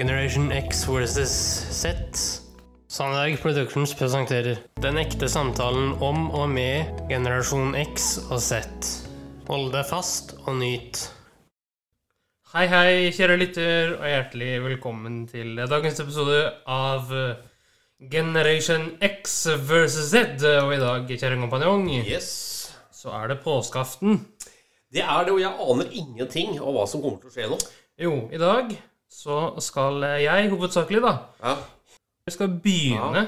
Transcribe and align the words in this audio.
Generation 0.00 0.50
X 0.52 0.86
versus 0.88 1.30
Z. 1.70 1.92
Sandberg 2.88 3.36
Productions 3.42 3.92
presenterer 3.94 4.56
Den 4.80 4.96
ekte 4.96 5.28
samtalen 5.28 5.90
om 6.00 6.30
og 6.32 6.46
med 6.48 7.02
generasjon 7.10 7.74
X 7.76 8.06
og 8.30 8.40
Z. 8.40 8.62
Hold 9.50 9.68
deg 9.74 9.84
fast 9.90 10.32
og 10.46 10.56
nyt. 10.62 11.02
Hei, 12.54 12.64
hei, 12.72 13.10
kjære 13.12 13.36
lytter, 13.42 13.92
og 13.98 14.08
hjertelig 14.08 14.50
velkommen 14.70 15.20
til 15.28 15.60
dagens 15.68 16.00
episode 16.00 16.40
av 16.64 17.12
Generation 18.00 18.94
X 19.04 19.36
versus 19.68 20.14
Z. 20.14 20.40
Og 20.64 20.72
i 20.78 20.80
dag, 20.80 21.12
kjære 21.12 21.42
kompanjong, 21.44 21.90
Yes. 22.08 22.72
så 22.88 23.12
er 23.20 23.34
det 23.34 23.42
påskeaften. 23.44 24.22
Det 24.88 25.04
er 25.04 25.26
det, 25.28 25.36
og 25.36 25.44
jeg 25.44 25.52
aner 25.52 25.92
ingenting 25.92 26.56
om 26.56 26.72
hva 26.80 26.88
som 26.88 27.04
kommer 27.04 27.20
til 27.20 27.28
å 27.28 27.36
skje 27.36 27.50
nå. 27.52 27.60
Jo, 28.00 28.14
i 28.32 28.40
dag 28.40 28.72
så 29.10 29.42
skal 29.62 30.04
jeg 30.22 30.50
hovedsakelig, 30.52 31.02
da 31.02 31.14
Ja. 31.42 31.56
Vi 32.26 32.34
skal 32.34 32.52
begynne 32.62 33.24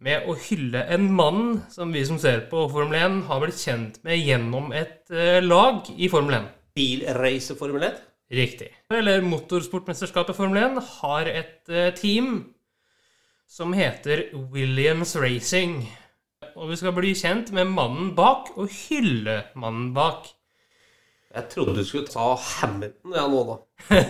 med 0.00 0.28
å 0.30 0.34
hylle 0.48 0.80
en 0.94 1.10
mann 1.12 1.42
som 1.68 1.90
vi 1.92 2.04
som 2.08 2.18
ser 2.18 2.46
på 2.48 2.62
Formel 2.72 2.96
1, 2.96 3.18
har 3.28 3.42
blitt 3.42 3.60
kjent 3.60 3.98
med 4.06 4.22
gjennom 4.22 4.72
et 4.72 5.10
eh, 5.12 5.42
lag 5.44 5.84
i 5.92 6.08
Formel 6.08 6.38
1. 6.38 6.46
Bilracer 6.78 7.58
Formel 7.58 7.84
1. 7.90 7.98
Riktig. 8.32 8.70
Eller 8.94 9.20
Motorsportmesterskapet 9.26 10.38
Formel 10.38 10.62
1 10.62 10.80
har 11.02 11.28
et 11.28 11.68
eh, 11.68 11.92
team 11.98 12.46
som 13.50 13.74
heter 13.74 14.30
Williams 14.54 15.16
Racing. 15.18 15.82
Og 16.54 16.70
vi 16.70 16.78
skal 16.78 16.94
bli 16.96 17.10
kjent 17.18 17.50
med 17.52 17.68
mannen 17.74 18.14
bak, 18.16 18.54
og 18.56 18.70
hylle 18.86 19.42
mannen 19.58 19.90
bak. 19.96 20.30
Jeg 21.30 21.46
trodde 21.52 21.76
du 21.76 21.84
skulle 21.86 22.10
ta 22.10 22.32
Hamilton 22.34 23.12
ja, 23.14 23.26
nå, 23.30 23.40
da. 23.46 23.56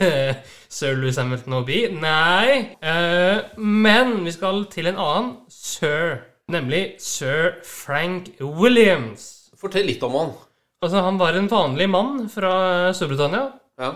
Sir 0.72 0.94
Louis 0.96 1.18
Hamilton 1.20 1.58
og 1.58 1.66
B? 1.68 1.82
Nei. 1.92 2.76
Uh, 2.80 3.42
men 3.60 4.14
vi 4.24 4.32
skal 4.32 4.62
til 4.72 4.88
en 4.88 5.00
annen 5.00 5.34
sir, 5.52 6.22
nemlig 6.48 6.94
sir 7.04 7.58
Frank 7.66 8.30
Williams. 8.40 9.50
Fortell 9.60 9.84
litt 9.90 10.00
om 10.06 10.16
han. 10.16 10.32
Altså, 10.80 11.02
han 11.04 11.20
var 11.20 11.36
en 11.36 11.50
vanlig 11.52 11.90
mann 11.92 12.24
fra 12.32 12.54
Storbritannia. 12.96 13.50
Ja. 13.80 13.92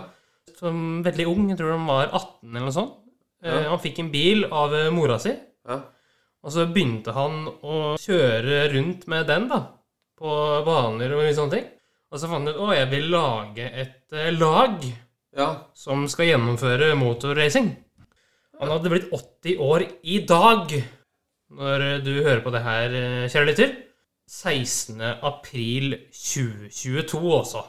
Som 0.59 1.01
veldig 1.05 1.25
ung, 1.31 1.47
jeg 1.49 1.57
tror 1.57 1.73
han 1.73 1.89
var 1.89 2.11
18 2.11 2.51
eller 2.51 2.67
noe 2.67 2.75
sånt. 2.75 2.93
Eh, 3.41 3.49
Ja. 3.49 3.63
Han 3.71 3.81
fikk 3.81 3.99
en 4.03 4.11
bil 4.13 4.45
av 4.45 4.73
eh, 4.73 4.91
mora 4.93 5.17
si, 5.21 5.33
ja. 5.69 5.75
og 6.41 6.53
så 6.53 6.63
begynte 6.69 7.13
han 7.13 7.43
å 7.45 7.95
kjøre 8.01 8.63
rundt 8.73 9.03
med 9.11 9.27
den 9.29 9.49
da, 9.51 9.59
på 10.17 10.31
baner 10.65 11.13
og 11.13 11.21
mye 11.21 11.35
sånne 11.37 11.53
ting. 11.57 11.67
Og 12.15 12.21
så 12.21 12.29
fant 12.31 12.47
jeg 12.47 12.55
ut 12.55 12.61
å, 12.63 12.69
jeg 12.71 12.87
vil 12.93 13.09
lage 13.11 13.65
et 13.67 14.13
eh, 14.15 14.29
lag 14.39 14.79
Ja. 15.35 15.49
som 15.75 16.05
skal 16.07 16.29
gjennomføre 16.29 16.93
motorracing. 16.95 17.73
Han 18.61 18.71
hadde 18.71 18.91
blitt 18.93 19.09
80 19.11 19.57
år 19.59 19.83
i 20.07 20.21
dag 20.23 20.71
når 21.55 21.83
du 22.05 22.13
hører 22.23 22.39
på 22.45 22.53
det 22.55 22.61
her, 22.63 22.95
eh, 22.95 23.27
kjære 23.27 23.49
lytter. 23.51 23.73
16. 24.31 25.01
april 25.27 25.97
2022 26.15 27.19
også. 27.35 27.65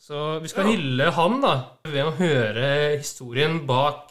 Så 0.00 0.40
vi 0.40 0.48
skal 0.48 0.64
Ja. 0.64 0.72
hylle 0.72 1.10
han 1.12 1.40
da, 1.44 1.52
ved 1.84 2.04
å 2.04 2.16
høre 2.16 2.96
historien 2.96 3.66
bak 3.66 4.10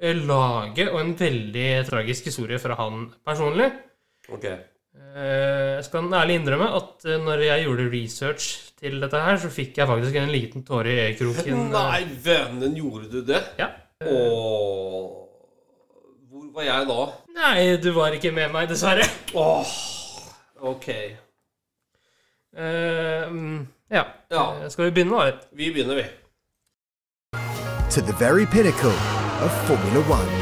eh, 0.00 0.14
laget, 0.14 0.88
og 0.94 1.00
en 1.00 1.14
veldig 1.18 1.86
tragisk 1.90 2.24
historie 2.30 2.58
fra 2.58 2.74
han 2.78 3.10
personlig. 3.26 3.72
Ok. 4.30 4.46
Eh, 5.00 5.76
Jeg 5.80 5.84
skal 5.86 6.12
ærlig 6.14 6.36
innrømme 6.40 6.68
at 6.76 7.06
eh, 7.08 7.16
når 7.24 7.44
jeg 7.46 7.64
gjorde 7.64 7.86
research 7.92 8.48
til 8.80 8.98
dette 9.02 9.20
her, 9.20 9.38
så 9.42 9.50
fikk 9.52 9.78
jeg 9.80 9.88
faktisk 9.90 10.18
en 10.20 10.32
liten 10.32 10.64
tåre 10.66 10.92
i 10.92 11.00
øyekroken. 11.08 11.64
Nei, 11.76 12.02
vennen, 12.24 12.76
gjorde 12.76 13.10
du 13.12 13.24
det? 13.32 13.40
Ja. 13.58 13.70
Åh. 14.04 15.08
Hvor 16.30 16.46
var 16.54 16.68
jeg 16.68 16.86
da? 16.92 17.00
Nei, 17.40 17.64
du 17.82 17.90
var 17.96 18.14
ikke 18.16 18.32
med 18.36 18.52
meg, 18.54 18.68
dessverre. 18.70 19.04
Åh. 19.34 19.74
Ok. 20.70 20.88
Mm, 22.56 23.60
ja. 23.90 24.04
Ja. 24.30 24.44
Skal 24.68 24.88
vi 24.90 24.94
begynne, 24.98 25.16
da? 25.30 25.36
Vi 25.52 25.70
begynner, 25.72 26.00
vi. 26.02 26.08
to 27.90 28.00
the 28.00 28.12
very 28.12 28.46
pinnacle 28.46 28.94
of 29.42 29.50
Formula 29.66 30.00
One. 30.08 30.39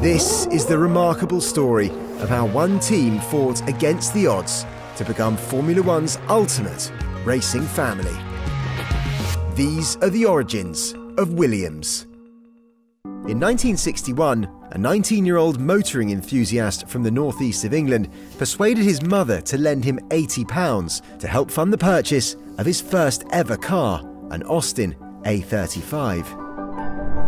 This 0.00 0.46
is 0.52 0.64
the 0.64 0.78
remarkable 0.78 1.40
story 1.40 1.88
of 2.20 2.28
how 2.28 2.46
one 2.46 2.78
team 2.78 3.18
fought 3.18 3.68
against 3.68 4.14
the 4.14 4.28
odds 4.28 4.64
to 4.94 5.04
become 5.04 5.36
Formula 5.36 5.82
One's 5.82 6.18
ultimate 6.28 6.92
racing 7.24 7.64
family. 7.64 8.16
These 9.56 9.96
are 9.96 10.08
the 10.08 10.24
origins 10.24 10.94
of 11.16 11.32
Williams. 11.32 12.06
In 13.04 13.40
1961, 13.40 14.48
a 14.70 14.78
19 14.78 15.26
year 15.26 15.36
old 15.36 15.58
motoring 15.58 16.10
enthusiast 16.10 16.86
from 16.86 17.02
the 17.02 17.10
northeast 17.10 17.64
of 17.64 17.74
England 17.74 18.08
persuaded 18.38 18.84
his 18.84 19.02
mother 19.02 19.40
to 19.40 19.58
lend 19.58 19.84
him 19.84 19.98
£80 20.10 21.18
to 21.18 21.26
help 21.26 21.50
fund 21.50 21.72
the 21.72 21.76
purchase 21.76 22.36
of 22.58 22.66
his 22.66 22.80
first 22.80 23.24
ever 23.32 23.56
car, 23.56 24.00
an 24.30 24.44
Austin 24.44 24.94
A35. 25.24 26.47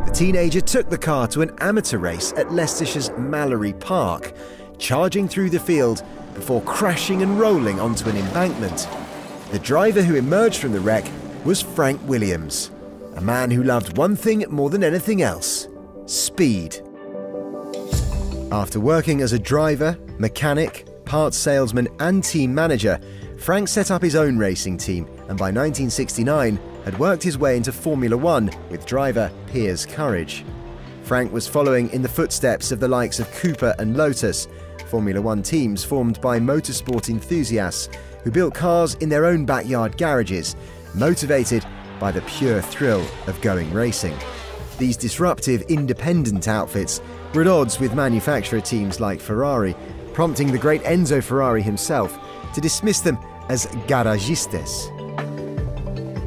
The 0.06 0.12
teenager 0.12 0.60
took 0.60 0.90
the 0.90 0.98
car 0.98 1.28
to 1.28 1.42
an 1.42 1.52
amateur 1.60 1.98
race 1.98 2.32
at 2.36 2.48
Leicestershire's 2.48 3.10
Mallory 3.18 3.74
Park, 3.74 4.32
charging 4.78 5.28
through 5.28 5.50
the 5.50 5.60
field 5.60 6.02
before 6.34 6.62
crashing 6.62 7.22
and 7.22 7.38
rolling 7.38 7.78
onto 7.78 8.08
an 8.08 8.16
embankment. 8.16 8.88
The 9.52 9.58
driver 9.58 10.02
who 10.02 10.16
emerged 10.16 10.58
from 10.58 10.72
the 10.72 10.80
wreck 10.80 11.10
was 11.44 11.62
Frank 11.62 12.00
Williams, 12.06 12.70
a 13.16 13.20
man 13.20 13.50
who 13.50 13.62
loved 13.62 13.96
one 13.96 14.16
thing 14.16 14.44
more 14.48 14.70
than 14.70 14.84
anything 14.84 15.22
else 15.22 15.68
speed. 16.06 16.80
After 18.50 18.80
working 18.80 19.20
as 19.20 19.32
a 19.32 19.38
driver, 19.38 19.96
mechanic, 20.18 20.86
parts 21.04 21.36
salesman, 21.36 21.88
and 22.00 22.24
team 22.24 22.54
manager, 22.54 22.98
Frank 23.38 23.68
set 23.68 23.90
up 23.90 24.02
his 24.02 24.16
own 24.16 24.38
racing 24.38 24.76
team 24.76 25.06
and 25.28 25.38
by 25.38 25.52
1969 25.52 26.58
had 26.90 26.98
worked 26.98 27.22
his 27.22 27.38
way 27.38 27.56
into 27.56 27.70
Formula 27.70 28.16
One 28.16 28.50
with 28.68 28.84
driver 28.84 29.30
Piers 29.46 29.86
Courage. 29.86 30.44
Frank 31.04 31.32
was 31.32 31.46
following 31.46 31.88
in 31.90 32.02
the 32.02 32.08
footsteps 32.08 32.72
of 32.72 32.80
the 32.80 32.88
likes 32.88 33.20
of 33.20 33.30
Cooper 33.34 33.76
and 33.78 33.96
Lotus, 33.96 34.48
Formula 34.88 35.22
One 35.22 35.40
teams 35.40 35.84
formed 35.84 36.20
by 36.20 36.40
motorsport 36.40 37.08
enthusiasts 37.08 37.88
who 38.24 38.32
built 38.32 38.54
cars 38.54 38.94
in 38.94 39.08
their 39.08 39.24
own 39.24 39.44
backyard 39.44 39.96
garages, 39.98 40.56
motivated 40.96 41.64
by 42.00 42.10
the 42.10 42.22
pure 42.22 42.60
thrill 42.60 43.06
of 43.28 43.40
going 43.40 43.72
racing. 43.72 44.18
These 44.76 44.96
disruptive, 44.96 45.62
independent 45.68 46.48
outfits 46.48 47.00
were 47.32 47.42
at 47.42 47.46
odds 47.46 47.78
with 47.78 47.94
manufacturer 47.94 48.60
teams 48.60 48.98
like 48.98 49.20
Ferrari, 49.20 49.76
prompting 50.12 50.50
the 50.50 50.58
great 50.58 50.82
Enzo 50.82 51.22
Ferrari 51.22 51.62
himself 51.62 52.18
to 52.52 52.60
dismiss 52.60 52.98
them 52.98 53.16
as 53.48 53.66
garagistes. 53.86 54.99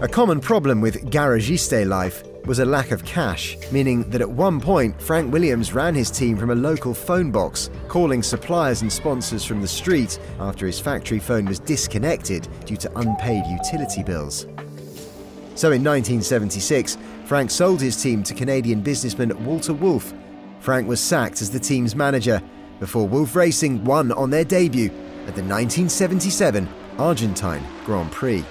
A 0.04 0.08
common 0.10 0.42
problem 0.42 0.82
with 0.82 1.10
garagiste 1.12 1.88
life 1.88 2.26
was 2.46 2.60
a 2.60 2.66
lack 2.66 2.92
of 2.92 3.06
cash, 3.06 3.56
meaning 3.72 4.04
that 4.10 4.20
at 4.20 4.30
one 4.30 4.60
point 4.60 5.02
Frank 5.02 5.32
Williams 5.32 5.74
ran 5.74 5.96
his 5.96 6.12
team 6.12 6.36
from 6.36 6.50
a 6.50 6.56
local 6.56 6.94
phone 6.94 7.32
box, 7.32 7.70
calling 7.88 8.22
suppliers 8.22 8.82
and 8.82 8.92
sponsors 8.92 9.46
from 9.46 9.62
the 9.62 9.68
street 9.68 10.20
after 10.42 10.66
his 10.66 10.78
factory 10.78 11.20
phone 11.20 11.46
was 11.46 11.58
disconnected 11.58 12.50
due 12.66 12.76
to 12.76 12.92
unpaid 13.00 13.46
utility 13.48 14.04
bills. 14.04 14.42
So 15.56 15.72
in 15.72 15.82
1976, 15.82 16.98
Frank 17.24 17.50
sold 17.50 17.80
his 17.80 18.04
team 18.04 18.24
to 18.24 18.34
Canadian 18.34 18.82
businessman 18.82 19.46
Walter 19.46 19.74
Wolf. 19.74 20.14
Frank 20.60 20.86
was 20.86 21.00
sacked 21.00 21.42
as 21.42 21.50
the 21.50 21.62
team's 21.62 21.96
manager 21.96 22.42
before 22.82 23.08
Wolf 23.08 23.38
Racing 23.38 23.82
won 23.86 24.12
on 24.12 24.30
their 24.30 24.44
debut 24.44 24.90
at 25.28 25.34
the 25.34 25.44
1977 25.44 26.68
Argentine 26.98 27.64
Grand 27.86 28.12
Prix. 28.12 28.44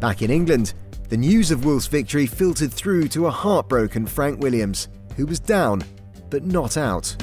Back 0.00 0.22
in 0.22 0.30
England, 0.30 0.72
the 1.10 1.16
news 1.16 1.50
of 1.50 1.66
Wolf's 1.66 1.86
victory 1.86 2.24
filtered 2.24 2.72
through 2.72 3.08
to 3.08 3.26
a 3.26 3.30
heartbroken 3.30 4.06
Frank 4.06 4.40
Williams, 4.40 4.88
who 5.14 5.26
was 5.26 5.38
down 5.38 5.84
but 6.30 6.42
not 6.42 6.78
out. 6.78 7.14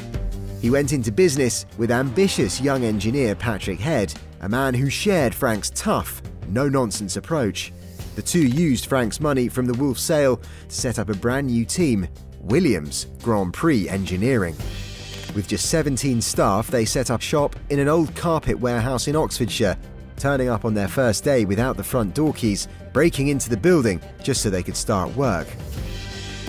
He 0.61 0.69
went 0.69 0.93
into 0.93 1.11
business 1.11 1.65
with 1.79 1.89
ambitious 1.89 2.61
young 2.61 2.83
engineer 2.83 3.33
Patrick 3.33 3.79
Head, 3.79 4.13
a 4.41 4.49
man 4.49 4.75
who 4.75 4.91
shared 4.91 5.33
Frank's 5.33 5.71
tough, 5.71 6.21
no 6.49 6.69
nonsense 6.69 7.15
approach. 7.17 7.73
The 8.15 8.21
two 8.21 8.45
used 8.45 8.85
Frank's 8.85 9.19
money 9.19 9.49
from 9.49 9.65
the 9.65 9.73
Wolf 9.73 9.97
sale 9.97 10.37
to 10.37 10.43
set 10.67 10.99
up 10.99 11.09
a 11.09 11.15
brand 11.15 11.47
new 11.47 11.65
team, 11.65 12.07
Williams 12.41 13.07
Grand 13.23 13.55
Prix 13.55 13.89
Engineering. 13.89 14.55
With 15.33 15.47
just 15.47 15.69
17 15.69 16.21
staff, 16.21 16.67
they 16.67 16.85
set 16.85 17.09
up 17.09 17.21
shop 17.21 17.55
in 17.69 17.79
an 17.79 17.87
old 17.87 18.15
carpet 18.15 18.59
warehouse 18.59 19.07
in 19.07 19.15
Oxfordshire, 19.15 19.77
turning 20.17 20.49
up 20.49 20.65
on 20.65 20.73
their 20.73 20.87
first 20.87 21.23
day 21.23 21.45
without 21.45 21.77
the 21.77 21.83
front 21.83 22.13
door 22.13 22.33
keys, 22.33 22.67
breaking 22.91 23.29
into 23.29 23.49
the 23.49 23.57
building 23.57 24.01
just 24.21 24.41
so 24.41 24.49
they 24.49 24.63
could 24.63 24.75
start 24.75 25.15
work. 25.15 25.47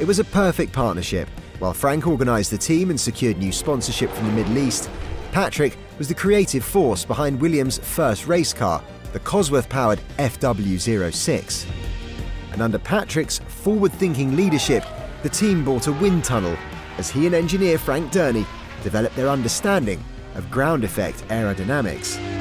It 0.01 0.07
was 0.07 0.19
a 0.19 0.25
perfect 0.25 0.73
partnership. 0.73 1.29
While 1.59 1.75
Frank 1.75 2.07
organised 2.07 2.51
the 2.51 2.59
team 2.59 2.91
and 2.91 3.01
secured 3.01 3.39
new 3.39 3.53
sponsorship 3.53 4.11
from 4.11 4.27
the 4.27 4.33
Middle 4.33 4.59
East, 4.59 4.89
Patrick 5.33 5.77
was 5.99 6.09
the 6.09 6.15
creative 6.15 6.65
force 6.65 7.05
behind 7.05 7.41
Williams' 7.41 7.79
first 7.79 8.27
race 8.27 8.53
car, 8.53 8.83
the 9.13 9.21
Cosworth 9.21 9.69
powered 9.69 10.01
FW06. 10.19 11.67
and 12.53 12.63
under 12.63 12.79
Patrick's 12.79 13.39
forward 13.39 13.93
thinking 13.93 14.37
leadership, 14.37 14.85
the 15.23 15.29
team 15.29 15.65
bought 15.65 15.87
a 15.87 15.93
wind 15.93 16.25
tunnel 16.25 16.57
as 16.97 17.11
he 17.11 17.27
and 17.27 17.35
engineer 17.35 17.79
Frank 17.79 18.13
Dernie 18.13 18.47
developed 18.83 19.17
their 19.17 19.29
understanding 19.29 20.03
of 20.35 20.51
ground 20.51 20.85
effect 20.85 21.27
aerodynamics. 21.29 22.38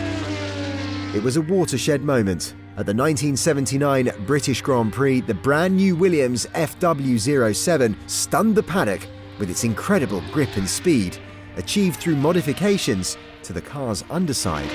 It 1.17 1.23
was 1.23 1.35
a 1.35 1.41
watershed 1.41 2.03
moment. 2.03 2.53
At 2.77 2.85
the 2.85 2.93
1979 2.93 4.11
British 4.27 4.61
Grand 4.61 4.93
Prix, 4.93 5.21
the 5.21 5.33
brand 5.33 5.75
new 5.75 5.95
Williams 5.95 6.45
FW07 6.53 7.95
stunned 8.07 8.53
the 8.53 8.61
paddock 8.61 9.07
with 9.39 9.49
its 9.49 9.63
incredible 9.63 10.21
grip 10.31 10.55
and 10.57 10.69
speed, 10.69 11.17
achieved 11.55 11.99
through 11.99 12.17
modifications 12.17 13.17
to 13.41 13.51
the 13.51 13.59
car's 13.59 14.03
underside. 14.11 14.69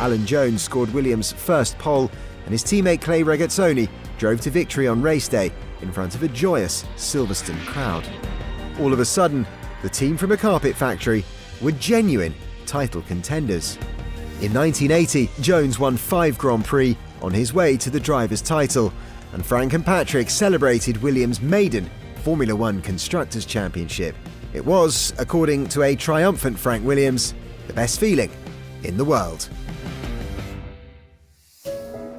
Alan 0.00 0.26
Jones 0.26 0.60
scored 0.60 0.92
Williams' 0.92 1.32
first 1.32 1.78
pole, 1.78 2.10
and 2.44 2.52
his 2.52 2.62
teammate 2.62 3.00
Clay 3.00 3.22
Regazzoni 3.22 3.88
drove 4.18 4.42
to 4.42 4.50
victory 4.50 4.86
on 4.86 5.00
race 5.00 5.28
day 5.28 5.50
in 5.80 5.90
front 5.90 6.14
of 6.14 6.24
a 6.24 6.28
joyous 6.28 6.84
Silverstone 6.96 7.64
crowd. 7.64 8.06
All 8.78 8.92
of 8.92 9.00
a 9.00 9.04
sudden, 9.06 9.46
the 9.80 9.88
team 9.88 10.18
from 10.18 10.32
a 10.32 10.36
carpet 10.36 10.76
factory 10.76 11.24
were 11.62 11.72
genuine 11.72 12.34
title 12.66 13.00
contenders. 13.00 13.78
In 14.42 14.52
1980, 14.52 15.30
Jones 15.40 15.78
won 15.78 15.96
five 15.96 16.36
Grand 16.36 16.66
Prix 16.66 16.94
on 17.22 17.32
his 17.32 17.54
way 17.54 17.78
to 17.78 17.88
the 17.88 17.98
driver's 17.98 18.42
title, 18.42 18.92
and 19.32 19.44
Frank 19.44 19.72
and 19.72 19.82
Patrick 19.82 20.28
celebrated 20.28 20.98
Williams' 20.98 21.40
maiden 21.40 21.88
Formula 22.16 22.54
One 22.54 22.82
Constructors' 22.82 23.46
Championship. 23.46 24.14
It 24.52 24.62
was, 24.62 25.14
according 25.18 25.68
to 25.68 25.84
a 25.84 25.96
triumphant 25.96 26.58
Frank 26.58 26.84
Williams, 26.84 27.32
the 27.66 27.72
best 27.72 27.98
feeling 27.98 28.30
in 28.84 28.98
the 28.98 29.06
world. 29.06 29.48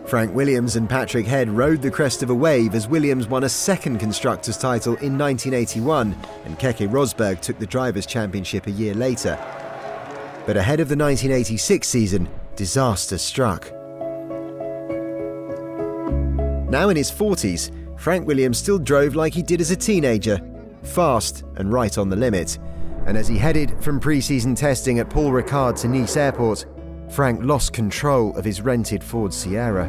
Frank 0.08 0.34
Williams 0.34 0.76
and 0.76 0.90
Patrick 0.90 1.28
Head 1.28 1.50
rode 1.50 1.84
the 1.84 1.92
crest 1.92 2.24
of 2.24 2.32
a 2.32 2.36
wave 2.36 2.74
as 2.74 2.88
Williams 2.88 3.28
won 3.28 3.44
a 3.44 3.50
second 3.50 4.00
Constructors' 4.00 4.58
title 4.58 4.96
in 4.96 5.20
1981 5.20 6.18
and 6.46 6.58
Keke 6.58 6.90
Rosberg 6.90 7.42
took 7.42 7.60
the 7.60 7.68
Drivers' 7.68 8.08
Championship 8.08 8.66
a 8.66 8.72
year 8.72 8.96
later. 8.96 9.38
But 10.48 10.56
ahead 10.56 10.80
of 10.80 10.88
the 10.88 10.96
1986 10.96 11.86
season, 11.86 12.30
disaster 12.56 13.18
struck. 13.18 13.70
Now 16.72 16.88
in 16.88 16.96
his 16.96 17.12
40s, 17.12 18.00
Frank 18.00 18.26
Williams 18.26 18.58
still 18.58 18.80
drove 18.80 19.14
like 19.14 19.34
he 19.34 19.44
did 19.44 19.60
as 19.60 19.72
a 19.72 19.76
teenager, 19.76 20.40
fast 20.84 21.44
and 21.58 21.74
right 21.74 21.98
on 21.98 22.08
the 22.08 22.16
limit. 22.16 22.60
And 23.06 23.18
as 23.18 23.28
he 23.28 23.38
headed 23.38 23.84
from 23.84 24.00
pre 24.00 24.22
season 24.22 24.56
testing 24.56 25.00
at 25.00 25.10
Paul 25.10 25.32
Ricard 25.32 25.78
to 25.82 25.90
Nice 25.90 26.16
Airport, 26.16 26.66
Frank 27.10 27.44
lost 27.44 27.74
control 27.74 28.34
of 28.38 28.46
his 28.46 28.62
rented 28.62 29.04
Ford 29.04 29.34
Sierra. 29.34 29.86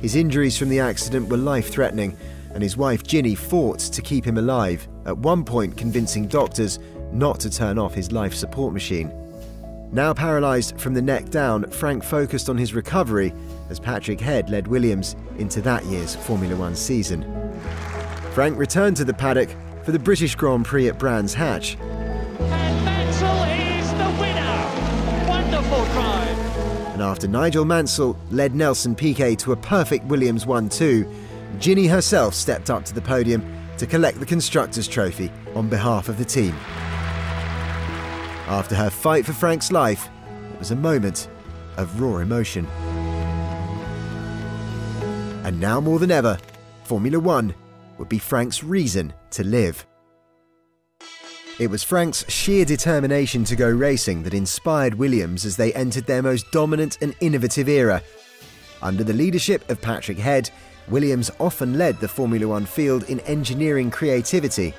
His 0.00 0.14
injuries 0.14 0.56
from 0.56 0.68
the 0.68 0.78
accident 0.78 1.28
were 1.28 1.36
life 1.36 1.72
threatening, 1.72 2.16
and 2.54 2.62
his 2.62 2.76
wife 2.76 3.02
Ginny 3.02 3.34
fought 3.34 3.80
to 3.80 4.00
keep 4.00 4.24
him 4.24 4.38
alive, 4.38 4.86
at 5.06 5.18
one 5.18 5.44
point 5.44 5.76
convincing 5.76 6.28
doctors 6.28 6.78
not 7.12 7.40
to 7.40 7.50
turn 7.50 7.78
off 7.78 7.94
his 7.94 8.12
life 8.12 8.34
support 8.34 8.72
machine. 8.72 9.12
Now 9.90 10.12
paralysed 10.12 10.78
from 10.78 10.92
the 10.92 11.02
neck 11.02 11.30
down, 11.30 11.70
Frank 11.70 12.04
focused 12.04 12.50
on 12.50 12.58
his 12.58 12.74
recovery 12.74 13.32
as 13.70 13.80
Patrick 13.80 14.20
Head 14.20 14.50
led 14.50 14.66
Williams 14.66 15.16
into 15.38 15.62
that 15.62 15.84
year's 15.86 16.14
Formula 16.14 16.54
One 16.56 16.76
season. 16.76 17.22
Frank 18.32 18.58
returned 18.58 18.96
to 18.98 19.04
the 19.04 19.14
paddock 19.14 19.48
for 19.84 19.92
the 19.92 19.98
British 19.98 20.34
Grand 20.34 20.66
Prix 20.66 20.88
at 20.88 20.98
Brands 20.98 21.32
Hatch, 21.32 21.76
and 21.78 22.84
Mansell 22.84 23.44
is 23.44 23.90
the 23.92 24.20
winner! 24.20 25.28
Wonderful 25.28 25.84
drive! 25.86 26.92
And 26.92 27.02
after 27.02 27.26
Nigel 27.26 27.64
Mansell 27.64 28.18
led 28.30 28.54
Nelson 28.54 28.94
Piquet 28.94 29.36
to 29.36 29.52
a 29.52 29.56
perfect 29.56 30.04
Williams 30.04 30.44
1 30.44 30.68
2, 30.68 31.10
Ginny 31.58 31.86
herself 31.86 32.34
stepped 32.34 32.68
up 32.68 32.84
to 32.84 32.94
the 32.94 33.00
podium 33.00 33.42
to 33.78 33.86
collect 33.86 34.20
the 34.20 34.26
Constructors' 34.26 34.86
Trophy 34.86 35.32
on 35.54 35.68
behalf 35.68 36.08
of 36.08 36.18
the 36.18 36.24
team. 36.24 36.54
After 38.48 38.74
her 38.74 38.88
fight 38.88 39.26
for 39.26 39.34
Frank's 39.34 39.70
life, 39.70 40.08
it 40.54 40.58
was 40.58 40.70
a 40.70 40.76
moment 40.76 41.28
of 41.76 42.00
raw 42.00 42.16
emotion. 42.16 42.66
And 45.44 45.60
now 45.60 45.82
more 45.82 45.98
than 45.98 46.10
ever, 46.10 46.38
Formula 46.84 47.20
One 47.20 47.54
would 47.98 48.08
be 48.08 48.18
Frank's 48.18 48.64
reason 48.64 49.12
to 49.32 49.44
live. 49.44 49.86
It 51.58 51.68
was 51.68 51.84
Frank's 51.84 52.24
sheer 52.30 52.64
determination 52.64 53.44
to 53.44 53.56
go 53.56 53.68
racing 53.68 54.22
that 54.22 54.32
inspired 54.32 54.94
Williams 54.94 55.44
as 55.44 55.56
they 55.56 55.74
entered 55.74 56.06
their 56.06 56.22
most 56.22 56.50
dominant 56.50 56.96
and 57.02 57.14
innovative 57.20 57.68
era. 57.68 58.02
Under 58.80 59.04
the 59.04 59.12
leadership 59.12 59.68
of 59.68 59.82
Patrick 59.82 60.18
Head, 60.18 60.48
Williams 60.88 61.30
often 61.38 61.76
led 61.76 62.00
the 62.00 62.08
Formula 62.08 62.48
One 62.48 62.64
field 62.64 63.02
in 63.10 63.20
engineering 63.20 63.90
creativity. 63.90 64.72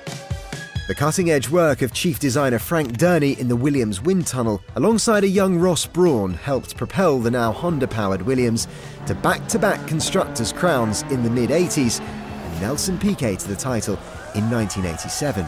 The 0.90 0.96
cutting 0.96 1.30
edge 1.30 1.48
work 1.48 1.82
of 1.82 1.92
chief 1.92 2.18
designer 2.18 2.58
Frank 2.58 2.98
Dernie 2.98 3.38
in 3.38 3.46
the 3.46 3.54
Williams 3.54 4.00
wind 4.00 4.26
tunnel, 4.26 4.60
alongside 4.74 5.22
a 5.22 5.28
young 5.28 5.56
Ross 5.56 5.86
Brawn, 5.86 6.34
helped 6.34 6.76
propel 6.76 7.20
the 7.20 7.30
now 7.30 7.52
Honda 7.52 7.86
powered 7.86 8.22
Williams 8.22 8.66
to 9.06 9.14
back 9.14 9.46
to 9.50 9.58
back 9.60 9.86
constructors' 9.86 10.52
crowns 10.52 11.02
in 11.02 11.22
the 11.22 11.30
mid 11.30 11.50
80s 11.50 12.00
and 12.00 12.60
Nelson 12.60 12.98
Piquet 12.98 13.36
to 13.36 13.46
the 13.46 13.54
title 13.54 13.94
in 14.34 14.50
1987 14.50 15.46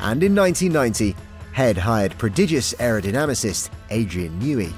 and 0.00 0.24
in 0.24 0.34
1990, 0.34 1.14
Head 1.52 1.78
hired 1.78 2.18
prodigious 2.18 2.74
aerodynamicist 2.74 3.70
Adrian 3.90 4.36
Newey. 4.40 4.72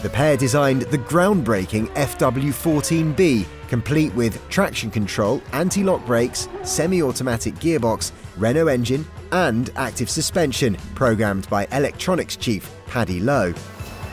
The 0.00 0.08
pair 0.08 0.38
designed 0.38 0.80
the 0.80 0.96
groundbreaking 0.96 1.88
FW14B, 1.88 3.44
complete 3.68 4.14
with 4.14 4.46
traction 4.48 4.90
control, 4.90 5.42
anti 5.52 5.84
lock 5.84 6.04
brakes, 6.06 6.48
semi 6.64 7.02
automatic 7.02 7.54
gearbox, 7.56 8.12
Renault 8.36 8.68
engine, 8.68 9.06
and 9.32 9.70
active 9.76 10.10
suspension, 10.10 10.76
programmed 10.94 11.48
by 11.48 11.66
electronics 11.72 12.36
chief 12.36 12.70
Paddy 12.86 13.20
Lowe. 13.20 13.52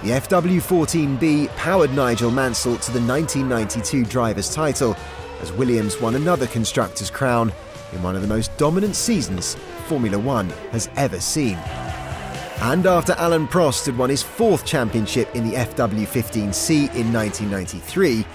The 0.03 0.11
FW14B 0.11 1.47
powered 1.55 1.93
Nigel 1.93 2.29
Mansell 2.29 2.77
to 2.77 2.91
the 2.91 3.01
1992 3.01 4.05
driver's 4.05 4.53
title, 4.53 4.95
as 5.41 5.51
Williams 5.53 5.99
won 5.99 6.15
another 6.15 6.45
constructor's 6.47 7.09
crown 7.09 7.51
in 7.93 8.03
one 8.03 8.15
of 8.15 8.21
the 8.21 8.27
most 8.27 8.55
dominant 8.57 8.95
seasons 8.95 9.55
Formula 9.87 10.19
One 10.19 10.49
has 10.71 10.89
ever 10.95 11.19
seen. 11.19 11.57
And 12.61 12.85
after 12.85 13.13
Alan 13.13 13.47
Prost 13.47 13.85
had 13.85 13.97
won 13.97 14.09
his 14.09 14.23
fourth 14.23 14.65
championship 14.65 15.33
in 15.35 15.49
the 15.49 15.55
FW15C 15.55 16.95
in 16.95 17.11
1993, 17.11 18.25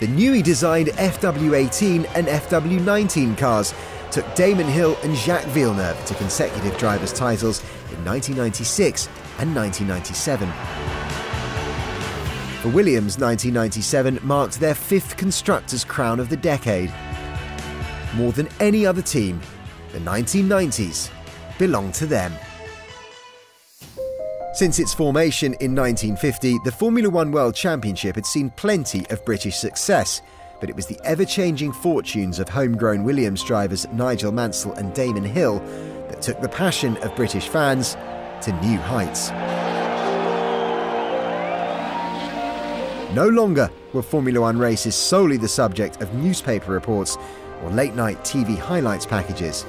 the 0.00 0.08
newly 0.08 0.42
designed 0.42 0.88
FW18 0.88 2.10
and 2.14 2.26
FW19 2.26 3.38
cars 3.38 3.74
took 4.10 4.34
Damon 4.34 4.66
Hill 4.66 4.96
and 5.02 5.16
Jacques 5.16 5.46
Villeneuve 5.46 6.04
to 6.06 6.14
consecutive 6.14 6.76
drivers' 6.78 7.12
titles 7.12 7.60
in 7.92 8.04
1996 8.04 9.08
and 9.38 9.54
1997. 9.54 10.48
For 12.60 12.68
Williams, 12.68 13.18
1997 13.18 14.20
marked 14.22 14.60
their 14.60 14.74
fifth 14.74 15.16
Constructors' 15.16 15.84
Crown 15.84 16.20
of 16.20 16.28
the 16.28 16.36
decade. 16.36 16.92
More 18.14 18.32
than 18.32 18.48
any 18.60 18.84
other 18.84 19.02
team, 19.02 19.40
the 19.92 19.98
1990s 20.00 21.10
belonged 21.58 21.94
to 21.94 22.06
them. 22.06 22.32
Since 24.56 24.78
its 24.78 24.94
formation 24.94 25.52
in 25.60 25.74
1950, 25.74 26.60
the 26.64 26.72
Formula 26.72 27.10
One 27.10 27.30
World 27.30 27.54
Championship 27.54 28.14
had 28.14 28.24
seen 28.24 28.48
plenty 28.48 29.06
of 29.10 29.22
British 29.26 29.56
success, 29.56 30.22
but 30.60 30.70
it 30.70 30.74
was 30.74 30.86
the 30.86 30.98
ever 31.04 31.26
changing 31.26 31.72
fortunes 31.72 32.38
of 32.38 32.48
homegrown 32.48 33.04
Williams 33.04 33.44
drivers 33.44 33.86
Nigel 33.92 34.32
Mansell 34.32 34.72
and 34.72 34.94
Damon 34.94 35.24
Hill 35.24 35.58
that 36.08 36.22
took 36.22 36.40
the 36.40 36.48
passion 36.48 36.96
of 37.02 37.14
British 37.14 37.48
fans 37.48 37.98
to 38.40 38.58
new 38.62 38.78
heights. 38.78 39.28
No 43.14 43.28
longer 43.28 43.70
were 43.92 44.02
Formula 44.02 44.40
One 44.40 44.56
races 44.56 44.94
solely 44.94 45.36
the 45.36 45.46
subject 45.46 46.00
of 46.00 46.14
newspaper 46.14 46.72
reports 46.72 47.18
or 47.62 47.68
late 47.72 47.94
night 47.94 48.20
TV 48.20 48.56
highlights 48.56 49.04
packages. 49.04 49.66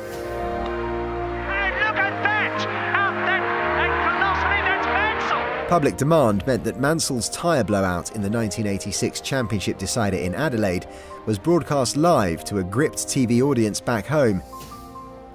Public 5.68 5.98
demand 5.98 6.48
meant 6.48 6.64
that 6.64 6.80
Mansell's 6.80 7.28
tyre 7.28 7.62
blowout 7.62 8.16
in 8.16 8.22
the 8.22 8.30
1986 8.30 9.20
Championship 9.20 9.78
decider 9.78 10.16
in 10.16 10.34
Adelaide 10.34 10.88
was 11.26 11.38
broadcast 11.38 11.98
live 11.98 12.46
to 12.46 12.60
a 12.60 12.64
gripped 12.64 13.00
TV 13.00 13.42
audience 13.42 13.82
back 13.82 14.06
home. 14.06 14.42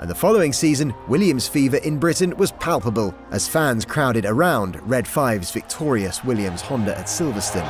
And 0.01 0.09
the 0.09 0.15
following 0.15 0.55
season, 0.55 0.95
Williams 1.07 1.47
fever 1.47 1.77
in 1.77 1.99
Britain 1.99 2.35
was 2.39 2.51
palpable 2.53 3.15
as 3.31 3.47
fans 3.47 3.85
crowded 3.85 4.25
around 4.25 4.81
Red 4.89 5.05
5's 5.05 5.51
victorious 5.51 6.25
Williams 6.25 6.63
Honda 6.63 6.99
at 6.99 7.07
Silverstone. 7.07 7.69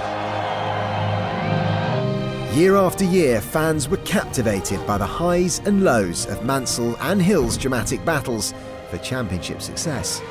Year 2.54 2.76
after 2.76 3.04
year, 3.04 3.40
fans 3.40 3.88
were 3.88 3.97
captivated 3.99 4.87
by 4.87 4.99
the 4.99 5.07
highs 5.07 5.59
and 5.66 5.83
lows 5.83 6.26
of 6.26 6.45
Mansell 6.45 6.97
and 7.00 7.21
Hill's 7.21 7.57
dramatic 7.57 8.04
battles 8.04 8.54
for 8.88 8.99
championship 8.99 9.61
success. 9.61 10.23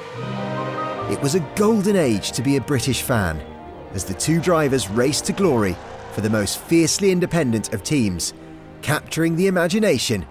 It 1.11 1.21
was 1.21 1.35
a 1.35 1.41
golden 1.57 1.97
age 1.97 2.31
to 2.31 2.41
be 2.41 2.55
a 2.55 2.61
British 2.61 3.01
fan 3.01 3.41
as 3.93 4.05
the 4.05 4.13
two 4.13 4.39
drivers 4.39 4.89
raced 4.89 5.25
to 5.25 5.33
glory 5.33 5.75
for 6.13 6.21
the 6.21 6.29
most 6.29 6.59
fiercely 6.59 7.11
independent 7.11 7.73
of 7.73 7.83
teams, 7.83 8.33
capturing 8.81 9.35
the 9.35 9.47
imagination 9.47 10.25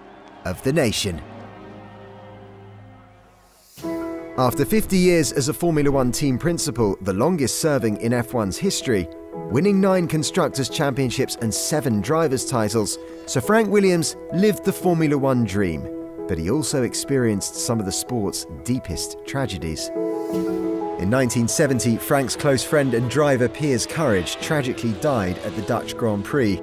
of 0.46 0.62
the 0.62 0.72
nation. 0.72 1.20
After 4.38 4.64
50 4.64 4.96
years 4.96 5.32
as 5.32 5.50
a 5.50 5.52
Formula 5.52 5.90
One 5.90 6.12
team 6.12 6.38
principal, 6.38 6.96
the 7.02 7.12
longest 7.12 7.60
serving 7.60 7.98
in 7.98 8.12
F1's 8.12 8.56
history, 8.56 9.06
winning 9.50 9.82
nine 9.82 10.08
Constructors' 10.08 10.70
Championships 10.70 11.36
and 11.42 11.52
seven 11.52 12.00
Drivers' 12.00 12.46
titles, 12.46 12.96
Sir 13.26 13.42
Frank 13.42 13.68
Williams 13.68 14.16
lived 14.32 14.64
the 14.64 14.72
Formula 14.72 15.18
One 15.18 15.44
dream, 15.44 15.82
but 16.26 16.38
he 16.38 16.50
also 16.50 16.84
experienced 16.84 17.54
some 17.54 17.78
of 17.78 17.84
the 17.84 17.92
sport's 17.92 18.46
deepest 18.64 19.18
tragedies. 19.26 19.90
In 21.00 21.10
1970, 21.10 21.96
Frank's 21.96 22.36
close 22.36 22.62
friend 22.62 22.92
and 22.92 23.08
driver 23.08 23.48
Piers 23.48 23.86
Courage 23.86 24.36
tragically 24.36 24.92
died 25.00 25.38
at 25.38 25.56
the 25.56 25.62
Dutch 25.62 25.96
Grand 25.96 26.26
Prix. 26.26 26.58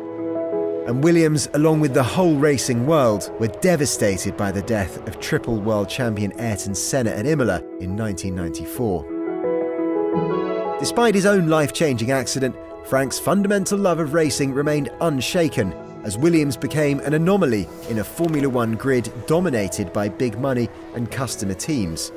And 0.85 1.03
Williams, 1.03 1.49
along 1.55 1.79
with 1.79 1.95
the 1.95 2.03
whole 2.03 2.35
racing 2.35 2.85
world, 2.85 3.31
were 3.39 3.47
devastated 3.47 4.37
by 4.37 4.51
the 4.51 4.61
death 4.61 4.99
of 5.07 5.19
triple 5.19 5.59
world 5.59 5.89
champion 5.89 6.39
Ayrton 6.39 6.75
Senna 6.75 7.09
at 7.09 7.25
Imola 7.25 7.61
in 7.79 7.97
1994. 7.97 10.77
Despite 10.79 11.15
his 11.15 11.25
own 11.25 11.47
life 11.47 11.73
changing 11.73 12.11
accident, 12.11 12.55
Frank's 12.85 13.17
fundamental 13.17 13.79
love 13.79 13.97
of 13.97 14.13
racing 14.13 14.53
remained 14.53 14.91
unshaken 15.01 15.73
as 16.03 16.15
Williams 16.15 16.55
became 16.55 16.99
an 16.99 17.15
anomaly 17.15 17.67
in 17.89 17.97
a 17.97 18.03
Formula 18.03 18.47
One 18.47 18.75
grid 18.75 19.11
dominated 19.25 19.91
by 19.91 20.09
big 20.09 20.37
money 20.37 20.69
and 20.93 21.09
customer 21.09 21.55
teams. 21.55 22.11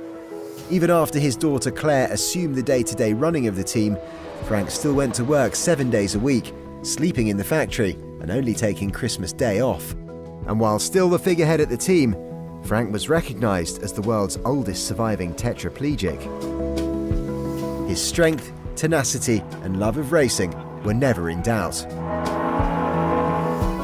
Even 0.71 0.89
after 0.89 1.19
his 1.19 1.35
daughter 1.35 1.73
Claire 1.73 2.07
assumed 2.13 2.55
the 2.55 2.63
day 2.63 2.85
to 2.85 2.95
day 2.95 3.13
running 3.13 3.49
of 3.49 3.57
the 3.57 3.65
team, 3.65 3.99
Frank 4.45 4.71
still 4.71 4.95
went 4.95 5.15
to 5.17 5.25
work 5.25 5.57
seven 5.57 5.91
days 5.91 6.15
a 6.15 6.19
week, 6.19 6.55
sleeping 6.83 7.27
in 7.27 7.37
the 7.37 7.45
factory 7.45 7.93
and 8.21 8.31
only 8.31 8.55
taking 8.55 8.91
Christmas 8.91 9.33
Day 9.33 9.61
off. 9.61 9.93
And 10.47 10.61
while 10.61 10.79
still 10.79 11.09
the 11.09 11.19
figurehead 11.19 11.61
at 11.61 11.71
the 11.71 11.77
team, 11.77 12.15
Frank 12.65 12.93
was 12.93 13.09
recognised 13.09 13.83
as 13.83 13.93
the 13.93 14.03
world's 14.03 14.39
oldest 14.45 14.87
surviving 14.87 15.35
tetraplegic. 15.35 16.21
His 17.89 18.01
strength, 18.01 18.53
tenacity, 18.77 19.43
and 19.63 19.81
love 19.81 19.97
of 19.97 20.13
racing 20.13 20.55
were 20.85 20.95
never 20.95 21.31
in 21.31 21.43
doubt. 21.43 21.85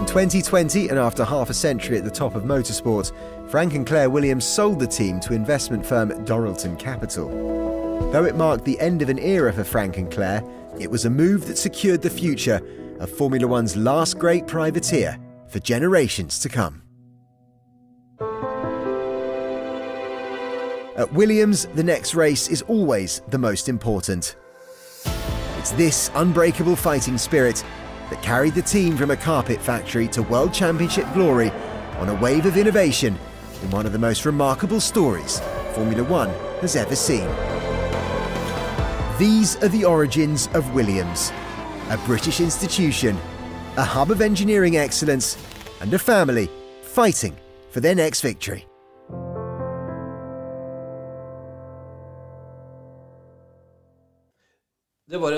In 0.07 0.11
2020, 0.11 0.89
and 0.89 1.01
after 1.01 1.25
half 1.25 1.51
a 1.51 1.55
century 1.55 1.99
at 1.99 2.05
the 2.05 2.11
top 2.13 2.37
of 2.37 2.45
motorsport, 2.45 3.13
Frank 3.51 3.75
and 3.75 3.85
Claire 3.85 4.09
Williams 4.09 4.45
sold 4.45 4.79
the 4.79 4.87
team 4.87 5.19
to 5.19 5.35
investment 5.35 5.85
firm 5.85 6.11
Doralton 6.25 6.79
Capital. 6.79 7.29
Though 8.13 8.25
it 8.25 8.37
marked 8.37 8.65
the 8.65 8.79
end 8.79 9.03
of 9.03 9.09
an 9.09 9.19
era 9.19 9.53
for 9.53 9.65
Frank 9.65 9.99
and 9.99 10.11
Claire, 10.11 10.45
it 10.79 10.89
was 10.89 11.07
a 11.07 11.11
move 11.11 11.49
that 11.49 11.59
secured 11.59 12.03
the 12.03 12.09
future 12.09 12.61
of 13.01 13.11
Formula 13.11 13.49
One's 13.49 13.77
last 13.77 14.17
great 14.17 14.47
privateer 14.47 15.19
for 15.49 15.59
generations 15.59 16.39
to 16.39 16.49
come. 16.49 16.83
At 20.97 21.13
Williams, 21.13 21.67
the 21.75 21.85
next 21.85 22.15
race 22.15 22.49
is 22.49 22.63
always 22.63 23.23
the 23.29 23.39
most 23.39 23.69
important. 23.69 24.37
It's 25.59 25.73
this 25.73 26.13
unbreakable 26.15 26.77
fighting 26.77 27.19
spirit 27.19 27.65
that 28.11 28.23
carried 28.23 28.55
the 28.55 28.63
team 28.63 28.97
from 28.97 29.11
a 29.11 29.17
carpet 29.17 29.61
factory 29.61 30.09
to 30.09 30.23
World 30.23 30.53
Championship 30.53 31.07
glory 31.13 31.51
on 31.99 32.09
a 32.09 32.15
wave 32.15 32.47
of 32.47 32.57
innovation 32.57 33.19
in 33.63 33.71
one 33.71 33.87
of 33.87 33.93
the 33.93 33.99
most 33.99 34.25
remarkable 34.25 34.81
stories 34.81 35.41
Formula 35.75 36.05
One 36.05 36.31
has 36.61 36.77
ever 36.77 36.97
seen. 36.97 37.29
These 39.19 39.57
are 39.63 39.69
the 39.69 39.85
origins 39.85 40.49
of 40.55 40.75
Williams, 40.75 41.33
a 41.91 41.99
British 42.05 42.41
institution, 42.41 43.19
a 43.77 43.85
hub 43.85 44.11
of 44.11 44.21
engineering 44.21 44.77
excellence, 44.77 45.37
and 45.81 45.93
a 45.93 45.99
family 45.99 46.51
fighting 46.83 47.37
for 47.71 47.81
their 47.81 47.95
next 47.95 48.21
victory. 48.21 48.67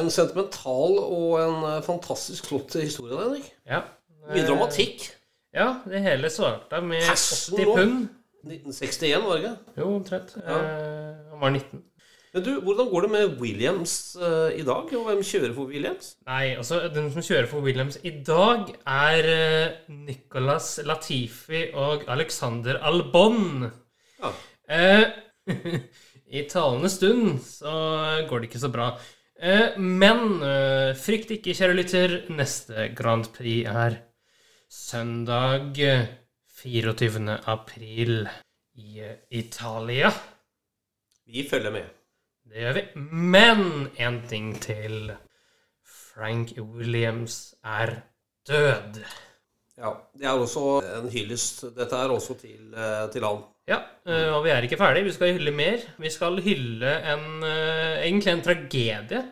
En 0.08 0.14
sentimental 0.14 0.98
og 1.04 1.36
en 1.42 1.58
eh, 1.70 1.82
fantastisk 1.86 2.48
flott 2.50 2.76
historie, 2.80 3.14
der, 3.14 3.28
Henrik. 3.28 3.50
Ja. 3.68 3.84
Mye 4.28 4.46
dramatikk. 4.48 5.10
Ja, 5.54 5.74
det 5.88 6.02
hele 6.04 6.30
starta 6.32 6.82
med 6.84 7.04
Tersen 7.06 7.56
80 7.56 7.68
nå. 7.68 7.76
pund. 7.76 8.08
1961, 8.48 9.24
var 9.24 9.36
det 9.36 9.44
ikke? 9.44 9.76
Jo, 9.80 9.92
omtrent. 9.98 10.34
Eh, 10.40 11.30
han 11.32 11.40
var 11.42 11.54
19. 11.54 11.84
Men 12.34 12.44
du, 12.44 12.50
hvordan 12.60 12.88
går 12.90 13.04
det 13.06 13.10
med 13.10 13.36
Williams 13.40 13.94
eh, 14.20 14.58
i 14.60 14.64
dag? 14.66 14.90
Og 14.94 15.06
hvem 15.06 15.22
kjører 15.24 15.54
for 15.56 15.70
Williams? 15.72 16.12
Nei, 16.28 16.52
altså, 16.60 16.82
den 16.92 17.08
som 17.14 17.24
kjører 17.24 17.48
for 17.50 17.64
Williams 17.64 17.96
i 18.04 18.12
dag, 18.26 18.68
er 18.84 19.30
eh, 19.32 19.78
Nicolas 19.88 20.74
Latifi 20.84 21.64
og 21.72 22.04
Alexander 22.12 22.78
Albon. 22.84 23.64
Ja. 24.20 24.34
Eh, 24.68 25.06
I 26.38 26.44
talende 26.50 26.90
stund 26.92 27.38
så 27.40 27.72
går 28.28 28.44
det 28.44 28.50
ikke 28.50 28.60
så 28.60 28.70
bra. 28.72 28.90
Eh, 29.38 29.76
men 29.78 30.42
eh, 30.42 30.96
frykt 30.98 31.30
ikke, 31.36 31.54
kjære 31.54 31.76
lytter. 31.78 32.16
Neste 32.34 32.88
Grand 32.98 33.28
Prix 33.36 33.68
er 33.70 34.00
søndag 34.68 35.78
eh, 35.78 36.08
24. 36.58 37.38
april 37.46 38.24
i 38.74 38.98
eh, 39.04 39.14
Italia. 39.30 40.10
Vi 41.28 41.46
følger 41.50 41.70
med. 41.70 41.86
Det 42.48 42.64
gjør 42.64 42.76
vi. 42.80 42.84
Men 43.34 43.64
en 44.00 44.20
ting 44.28 44.52
til. 44.64 45.12
Frank 46.18 46.56
Williams 46.58 47.54
er 47.62 48.00
død. 48.48 48.98
Ja, 49.78 49.92
Det 50.18 50.26
er 50.26 50.34
også 50.34 50.80
en 50.82 51.06
hyllest. 51.12 51.62
Dette 51.76 51.94
er 51.94 52.10
også 52.10 52.34
til, 52.40 52.74
eh, 52.74 53.04
til 53.12 53.22
han. 53.22 53.44
Ja, 53.68 53.82
eh, 54.08 54.28
og 54.32 54.46
vi 54.46 54.52
er 54.54 54.64
ikke 54.64 54.78
ferdig. 54.80 55.04
Vi 55.04 55.12
skal 55.12 55.34
hylle 55.36 55.52
mer. 55.52 55.82
Vi 56.00 56.12
skal 56.12 56.38
hylle 56.44 56.92
en, 57.12 57.26
eh, 57.44 57.98
egentlig 58.06 58.32
en 58.32 58.44
tragedie 58.46 59.24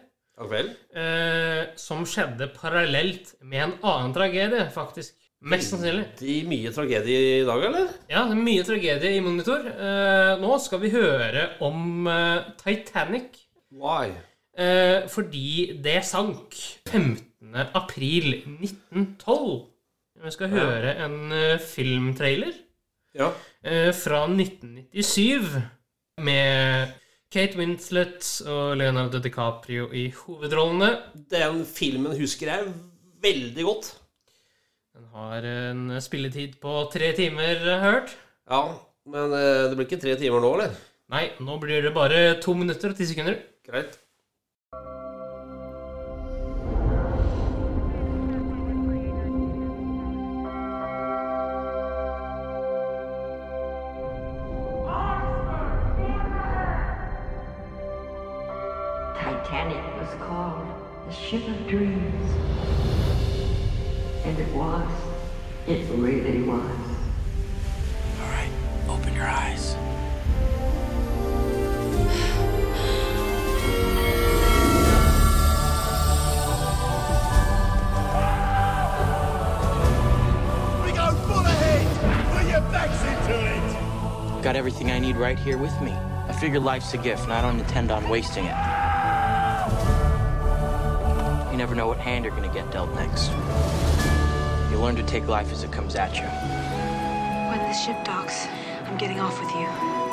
vel. 0.50 0.68
eh, 0.94 1.62
som 1.76 2.04
skjedde 2.04 2.50
parallelt 2.52 3.34
med 3.40 3.62
en 3.62 3.72
annen 3.82 4.12
tragedie, 4.12 4.66
faktisk. 4.74 5.14
Mest 5.40 5.70
sannsynlig. 5.70 6.04
De 6.18 6.34
mye 6.48 6.72
tragedie 6.72 7.40
i 7.40 7.44
dag, 7.44 7.64
eller? 7.64 7.88
Ja, 8.10 8.24
det 8.24 8.36
er 8.36 8.42
mye 8.44 8.64
tragedie 8.64 9.16
i 9.16 9.20
monitor. 9.20 9.62
Nå 10.40 10.58
skal 10.60 10.80
vi 10.80 10.90
høre 10.90 11.50
om 11.60 12.08
Titanic. 12.58 13.36
Why? 13.70 14.12
Fordi 15.12 15.78
det 15.84 16.00
sank 16.08 16.56
15. 16.88 17.54
april 17.76 18.42
1912. 18.64 19.66
Vi 20.24 20.30
skal 20.32 20.48
høre 20.48 20.96
en 21.04 21.18
filmtrailer 21.60 22.56
Ja. 23.16 23.30
eh, 23.64 23.90
fra 23.96 24.24
1997 24.28 25.56
med 26.22 26.92
Kate 27.32 27.58
Winslet 27.58 28.24
og 28.48 28.76
Leonardo 28.80 29.18
DiCaprio 29.24 29.88
i 29.96 30.06
hovedrollene. 30.14 30.90
Den 31.32 31.64
filmen 31.68 32.14
husker 32.18 32.52
jeg 32.52 32.70
veldig 33.24 33.64
godt. 33.66 33.90
Den 34.96 35.08
har 35.12 35.44
en 35.50 36.00
spilletid 36.00 36.56
på 36.62 36.76
tre 36.92 37.10
timer, 37.16 37.60
hørt. 37.82 38.14
Ja, 38.48 38.62
men 39.10 39.32
eh, 39.36 39.66
det 39.68 39.76
blir 39.76 39.88
ikke 39.88 40.00
tre 40.04 40.16
timer 40.20 40.44
nå, 40.44 40.54
eller? 40.56 40.76
Nei, 41.12 41.26
nå 41.44 41.58
blir 41.62 41.84
det 41.84 41.92
bare 41.94 42.22
to 42.42 42.54
minutter 42.58 42.90
og 42.92 42.98
ti 42.98 43.06
sekunder. 43.06 43.36
Greit. 43.66 43.98
Was. 64.56 64.90
It 65.66 65.86
really 65.90 66.42
was. 66.42 66.62
All 68.20 68.28
right, 68.30 68.50
open 68.88 69.14
your 69.14 69.26
eyes. 69.26 69.76
We 80.84 80.92
go 80.92 81.10
full 81.26 81.44
ahead! 81.44 81.86
Put 82.32 82.50
your 82.50 82.60
backs 82.72 83.02
into 83.02 83.34
it! 84.38 84.42
Got 84.42 84.56
everything 84.56 84.90
I 84.90 84.98
need 84.98 85.16
right 85.16 85.38
here 85.38 85.58
with 85.58 85.78
me. 85.82 85.92
I 85.92 86.32
figure 86.32 86.60
life's 86.60 86.94
a 86.94 86.98
gift, 86.98 87.24
and 87.24 87.32
I 87.32 87.42
don't 87.42 87.58
intend 87.58 87.90
on 87.90 88.08
wasting 88.08 88.46
it. 88.46 88.56
You 91.50 91.58
never 91.58 91.74
know 91.74 91.88
what 91.88 91.98
hand 91.98 92.24
you're 92.24 92.34
gonna 92.34 92.52
get 92.52 92.70
dealt 92.70 92.94
next. 92.94 93.30
You 94.76 94.82
learn 94.82 94.96
to 94.96 95.02
take 95.04 95.26
life 95.26 95.52
as 95.52 95.64
it 95.64 95.72
comes 95.72 95.94
at 95.94 96.16
you. 96.16 96.26
When 97.48 97.58
the 97.60 97.72
ship 97.72 98.04
docks, 98.04 98.46
I'm 98.84 98.98
getting 98.98 99.18
off 99.20 99.40
with 99.40 99.48
you. 99.54 100.05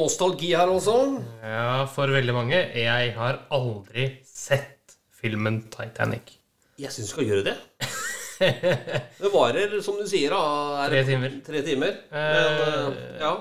Litt 0.00 0.08
nostalgi 0.08 0.54
her 0.56 0.70
også. 0.72 0.94
Ja, 1.44 1.84
for 1.92 2.08
veldig 2.12 2.34
mange. 2.34 2.58
Jeg 2.76 3.12
har 3.16 3.42
aldri 3.52 4.06
sett 4.26 4.96
filmen 5.20 5.62
Titanic. 5.70 6.36
Jeg 6.80 6.90
syns 6.94 7.10
du 7.10 7.12
skal 7.12 7.28
gjøre 7.28 7.44
det. 7.50 7.56
Det 8.40 9.28
varer, 9.34 9.74
som 9.84 9.98
du 10.00 10.06
sier, 10.08 10.32
da 10.32 10.86
Tre 10.88 11.02
timer. 11.04 11.34
Tre 11.44 11.60
timer. 11.66 11.98
Men 12.10 12.62
eh, 12.64 13.18
ja. 13.20 13.34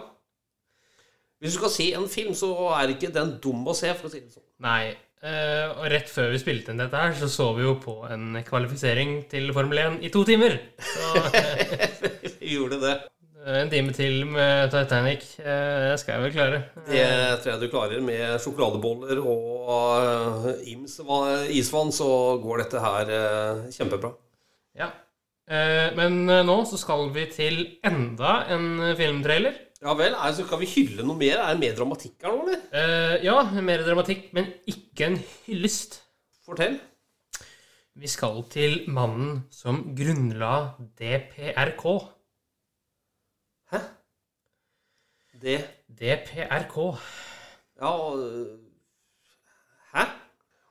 Hvis 1.39 1.53
du 1.55 1.61
skal 1.61 1.71
se 1.71 1.85
en 1.95 2.09
film, 2.11 2.33
så 2.35 2.49
er 2.75 2.91
ikke 2.91 3.13
den 3.15 3.37
dum 3.39 3.63
å 3.71 3.75
se, 3.77 3.93
for 3.95 4.09
å 4.09 4.11
si 4.11 4.19
det 4.25 4.33
sånn. 4.33 4.43
Nei. 4.65 4.89
eh, 5.23 5.71
og 5.71 5.85
rett 5.93 6.11
før 6.11 6.33
vi 6.33 6.41
spilte 6.43 6.73
inn 6.75 6.81
dette 6.83 6.99
her, 6.99 7.15
så 7.15 7.29
så 7.31 7.47
vi 7.55 7.63
jo 7.63 7.77
på 7.79 8.01
en 8.11 8.41
kvalifisering 8.43 9.21
til 9.31 9.47
Formel 9.55 9.79
1 9.85 9.97
i 10.03 10.11
to 10.11 10.25
timer. 10.27 10.59
Så 10.83 11.23
Vi 12.43 12.57
gjorde 12.57 12.81
det. 12.83 12.97
En 13.47 13.69
time 13.71 13.93
til 13.95 14.25
med 14.27 14.71
Titanic 14.73 15.25
det 15.39 15.97
skal 16.01 16.15
jeg 16.15 16.23
vel 16.25 16.33
klare. 16.35 16.61
Det 16.87 17.05
tror 17.41 17.53
jeg 17.53 17.61
du 17.61 17.67
klarer. 17.71 18.01
Med 18.03 18.39
sjokoladeboller 18.43 19.21
og 19.23 20.49
eh, 20.49 20.73
Ims 20.73 20.99
isvann, 21.55 21.93
så 21.95 22.09
går 22.43 22.65
dette 22.65 22.83
her 22.83 23.13
eh, 23.15 23.69
kjempebra. 23.75 24.11
Ja. 24.79 24.91
Eh, 25.49 25.87
men 25.97 26.21
eh, 26.29 26.43
nå 26.45 26.59
så 26.69 26.77
skal 26.77 27.07
vi 27.15 27.25
til 27.33 27.63
enda 27.85 28.43
en 28.53 28.93
filmtrailer. 28.99 29.65
Ja 29.79 29.95
vel, 29.95 30.11
altså, 30.11 30.43
skal 30.43 30.59
vi 30.59 30.67
hylle 30.73 31.05
noe 31.07 31.15
mer? 31.17 31.39
Er 31.39 31.55
det 31.55 31.63
mer 31.63 31.77
dramatikk 31.77 32.25
her 32.25 32.35
nå, 32.35 32.43
eller? 32.43 32.61
Eh, 32.75 33.15
ja, 33.23 33.39
mer 33.63 33.85
dramatikk, 33.87 34.29
men 34.35 34.51
ikke 34.67 35.07
en 35.07 35.17
hyllest. 35.47 36.01
Fortell. 36.45 36.77
Vi 37.99 38.07
skal 38.07 38.43
til 38.51 38.83
mannen 38.91 39.45
som 39.53 39.81
grunnla 39.95 40.75
DPRK. 40.99 41.85
Hæ? 43.71 43.81
Det 45.41 45.59
DPRK. 45.87 46.75
Ja 47.79 47.91
Hæ? 49.93 50.03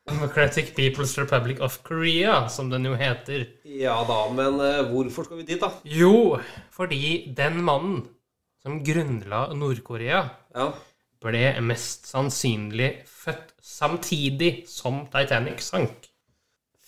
Democratic 0.09 0.73
People's 0.77 1.15
Republic 1.21 1.61
of 1.61 1.79
Korea, 1.85 2.49
som 2.49 2.71
den 2.71 2.87
jo 2.89 2.95
heter. 2.97 3.45
Ja 3.65 3.97
da, 4.09 4.19
men 4.33 4.61
eh, 4.65 4.85
hvorfor 4.91 5.25
skal 5.27 5.41
vi 5.41 5.47
dit, 5.49 5.61
da? 5.61 5.69
Jo, 5.85 6.39
fordi 6.73 7.33
den 7.37 7.61
mannen 7.65 8.07
som 8.63 8.79
grunnla 8.85 9.47
Nord-Korea, 9.55 10.23
Ja. 10.57 10.71
ble 11.21 11.61
mest 11.61 12.07
sannsynlig 12.09 13.03
født 13.07 13.53
samtidig 13.63 14.65
som 14.71 15.05
Titanic 15.13 15.61
sank. 15.67 16.09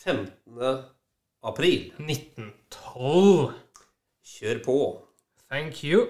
15. 0.05 0.31
april. 1.43 1.93
1912. 1.99 3.53
Kjør 4.25 4.65
på. 4.65 4.79
Thank 5.51 5.83
you. 5.85 6.07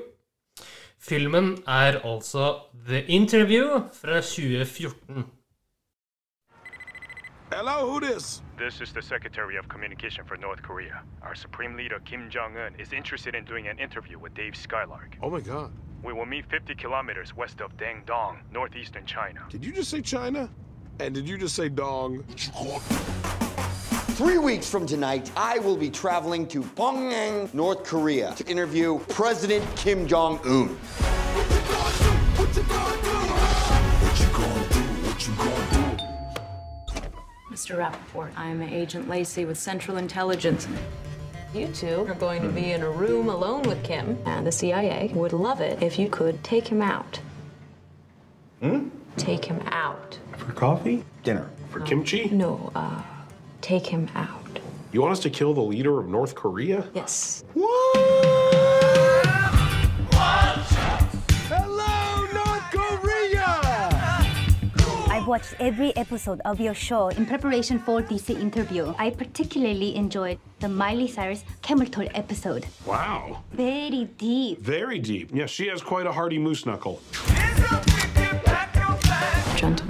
Filmen 1.03 1.59
er 1.67 2.01
altså 2.05 2.59
The 2.89 3.05
Interview 3.05 3.81
fra 3.93 4.21
2014. 4.21 5.25
Hello, 7.53 7.89
who 7.89 8.01
this? 8.01 8.43
This 8.59 8.81
is 8.81 8.93
the 8.93 9.03
Secretary 9.03 9.57
of 9.59 9.69
Communication 9.69 10.25
for 10.27 10.37
North 10.37 10.63
Korea. 10.63 10.97
Our 11.23 11.35
Supreme 11.35 11.77
Leader 11.77 11.99
Kim 12.05 12.21
Jong 12.35 12.57
un 12.67 12.81
is 12.81 12.93
interested 12.93 13.35
in 13.35 13.45
doing 13.45 13.69
an 13.69 13.79
interview 13.79 14.19
with 14.23 14.35
Dave 14.35 14.55
Skylark. 14.55 15.17
Oh 15.23 15.31
my 15.31 15.41
god. 15.41 15.71
We 16.05 16.13
will 16.13 16.27
meet 16.27 16.45
50 16.51 16.75
kilometers 16.75 17.37
west 17.37 17.61
of 17.61 17.71
Dangdong, 17.77 18.35
northeastern 18.53 19.07
China. 19.07 19.41
Did 19.51 19.65
you 19.65 19.73
just 19.73 19.91
say 19.91 20.03
China? 20.03 20.49
And 20.99 21.15
did 21.15 21.29
you 21.29 21.39
just 21.39 21.55
say 21.57 21.69
dong? 21.69 22.25
Three 24.21 24.37
weeks 24.37 24.69
from 24.69 24.85
tonight, 24.85 25.33
I 25.35 25.61
will 25.61 25.79
be 25.79 25.89
traveling 25.89 26.47
to 26.49 26.61
Pyongyang, 26.61 27.55
North 27.55 27.85
Korea, 27.85 28.35
to 28.35 28.47
interview 28.47 28.99
President 29.09 29.65
Kim 29.77 30.07
Jong 30.07 30.39
Un. 30.45 30.77
Mr. 37.51 37.79
Rappaport, 37.79 38.31
I'm 38.37 38.61
Agent 38.61 39.09
Lacey 39.09 39.47
with 39.47 39.57
Central 39.57 39.97
Intelligence. 39.97 40.69
You 41.55 41.69
two 41.69 42.05
are 42.07 42.15
going 42.15 42.43
to 42.43 42.51
be 42.51 42.73
in 42.73 42.83
a 42.83 42.91
room 42.91 43.31
alone 43.31 43.63
with 43.63 43.83
Kim, 43.83 44.19
and 44.27 44.47
the 44.47 44.53
CIA 44.53 45.13
would 45.15 45.33
love 45.33 45.63
it 45.63 45.83
if 45.83 45.99
you 45.99 46.11
could 46.11 46.45
take 46.45 46.69
him 46.69 46.83
out. 46.83 47.21
Hmm? 48.61 48.91
Take 49.17 49.47
him 49.47 49.63
out. 49.69 50.19
For 50.37 50.53
coffee? 50.53 51.05
Dinner. 51.25 51.49
For 51.71 51.81
kimchi? 51.81 52.29
No, 52.29 52.71
uh, 52.75 53.01
take 53.61 53.87
him 53.87 54.09
out. 54.15 54.59
You 54.93 55.01
want 55.01 55.13
us 55.13 55.21
to 55.21 55.31
kill 55.31 55.55
the 55.55 55.61
leader 55.61 56.01
of 56.01 56.09
North 56.09 56.35
Korea? 56.35 56.89
Yes. 56.95 57.45
What? 57.55 57.71
Hello, 61.49 62.27
North 62.35 62.71
Korea! 62.73 63.57
I've 65.09 65.27
watched 65.27 65.55
every 65.61 65.95
episode 65.97 66.41
of 66.45 66.61
your 66.61 66.75
show 66.75 67.09
in 67.09 67.25
preparation 67.27 67.79
for 67.79 68.03
this 68.03 68.29
interview. 68.31 68.93
I 68.99 69.11
particularly 69.11 69.95
enjoyed 69.95 70.39
the 70.59 70.69
Miley 70.69 71.07
Cyrus 71.07 71.45
camel 71.63 71.87
toe 71.87 72.09
episode. 72.15 72.67
Wow. 72.85 73.43
Very 73.53 74.05
deep. 74.19 74.59
Very 74.61 74.99
deep. 74.99 75.31
Yeah, 75.33 75.47
she 75.47 75.69
has 75.69 75.83
quite 75.83 76.07
a 76.07 76.13
hearty 76.13 76.39
moose 76.39 76.67
knuckle. 76.67 77.01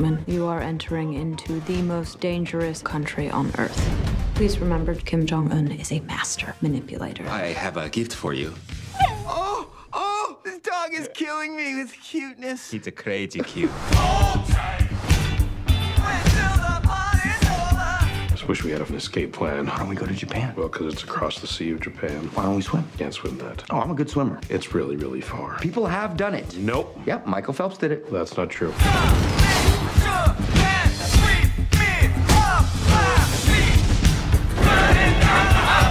Gentlemen, 0.01 0.25
you 0.35 0.47
are 0.47 0.63
entering 0.63 1.13
into 1.13 1.61
the 1.61 1.83
most 1.83 2.21
dangerous 2.21 2.81
country 2.81 3.29
on 3.29 3.53
earth. 3.59 4.33
Please 4.35 4.59
remember, 4.59 4.95
Kim 4.95 5.27
Jong 5.27 5.53
un 5.53 5.71
is 5.73 5.93
a 5.93 6.01
master 6.01 6.55
manipulator. 6.63 7.29
I 7.29 7.49
have 7.49 7.77
a 7.77 7.87
gift 7.91 8.15
for 8.15 8.33
you. 8.33 8.55
Oh, 9.27 9.71
oh, 9.93 10.39
this 10.43 10.59
dog 10.61 10.95
is 10.95 11.11
killing 11.13 11.55
me 11.55 11.75
with 11.75 11.93
cuteness. 11.93 12.73
It's 12.73 12.87
a 12.87 12.91
crazy 12.91 13.41
cute. 13.41 13.71
Just 18.31 18.49
wish 18.49 18.65
we 18.65 18.71
had 18.71 18.81
an 18.81 18.95
escape 18.95 19.35
plan. 19.35 19.67
Why 19.67 19.77
don't 19.77 19.89
we 19.89 19.97
go 19.97 20.07
to 20.07 20.15
Japan? 20.15 20.55
Well, 20.57 20.69
because 20.69 20.95
it's 20.95 21.03
across 21.03 21.41
the 21.41 21.47
Sea 21.47 21.73
of 21.73 21.81
Japan. 21.81 22.31
Why 22.33 22.45
don't 22.45 22.57
we 22.57 22.63
swim? 22.63 22.89
Can't 22.97 23.13
swim 23.13 23.37
that. 23.37 23.65
Oh, 23.69 23.81
I'm 23.81 23.91
a 23.91 23.95
good 23.95 24.09
swimmer. 24.09 24.41
It's 24.49 24.73
really, 24.73 24.97
really 24.97 25.21
far. 25.21 25.59
People 25.59 25.85
have 25.85 26.17
done 26.17 26.35
it. 26.35 26.57
Nope. 26.57 26.99
Yep, 27.05 27.27
Michael 27.27 27.53
Phelps 27.53 27.77
did 27.77 27.93
it. 27.93 28.11
That's 28.11 28.39
not 28.39 28.49
true. 28.49 28.73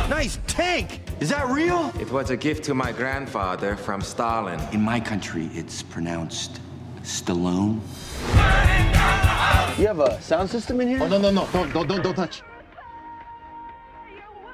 Nice 0.09 0.39
tank! 0.47 1.01
Is 1.19 1.29
that 1.29 1.47
real? 1.47 1.91
It 1.99 2.11
was 2.11 2.29
a 2.29 2.37
gift 2.37 2.63
to 2.65 2.73
my 2.73 2.91
grandfather 2.91 3.75
from 3.75 4.01
Stalin. 4.01 4.59
In 4.73 4.81
my 4.81 4.99
country, 4.99 5.49
it's 5.53 5.81
pronounced 5.81 6.59
Stallone. 7.03 7.79
You 9.79 9.87
have 9.87 9.99
a 9.99 10.21
sound 10.21 10.49
system 10.49 10.81
in 10.81 10.89
here? 10.89 10.99
Oh, 11.01 11.07
no, 11.07 11.17
no, 11.17 11.31
no. 11.31 11.47
Don't, 11.53 11.73
don't, 11.73 11.87
don't, 11.87 12.03
don't 12.03 12.15
touch. 12.15 12.41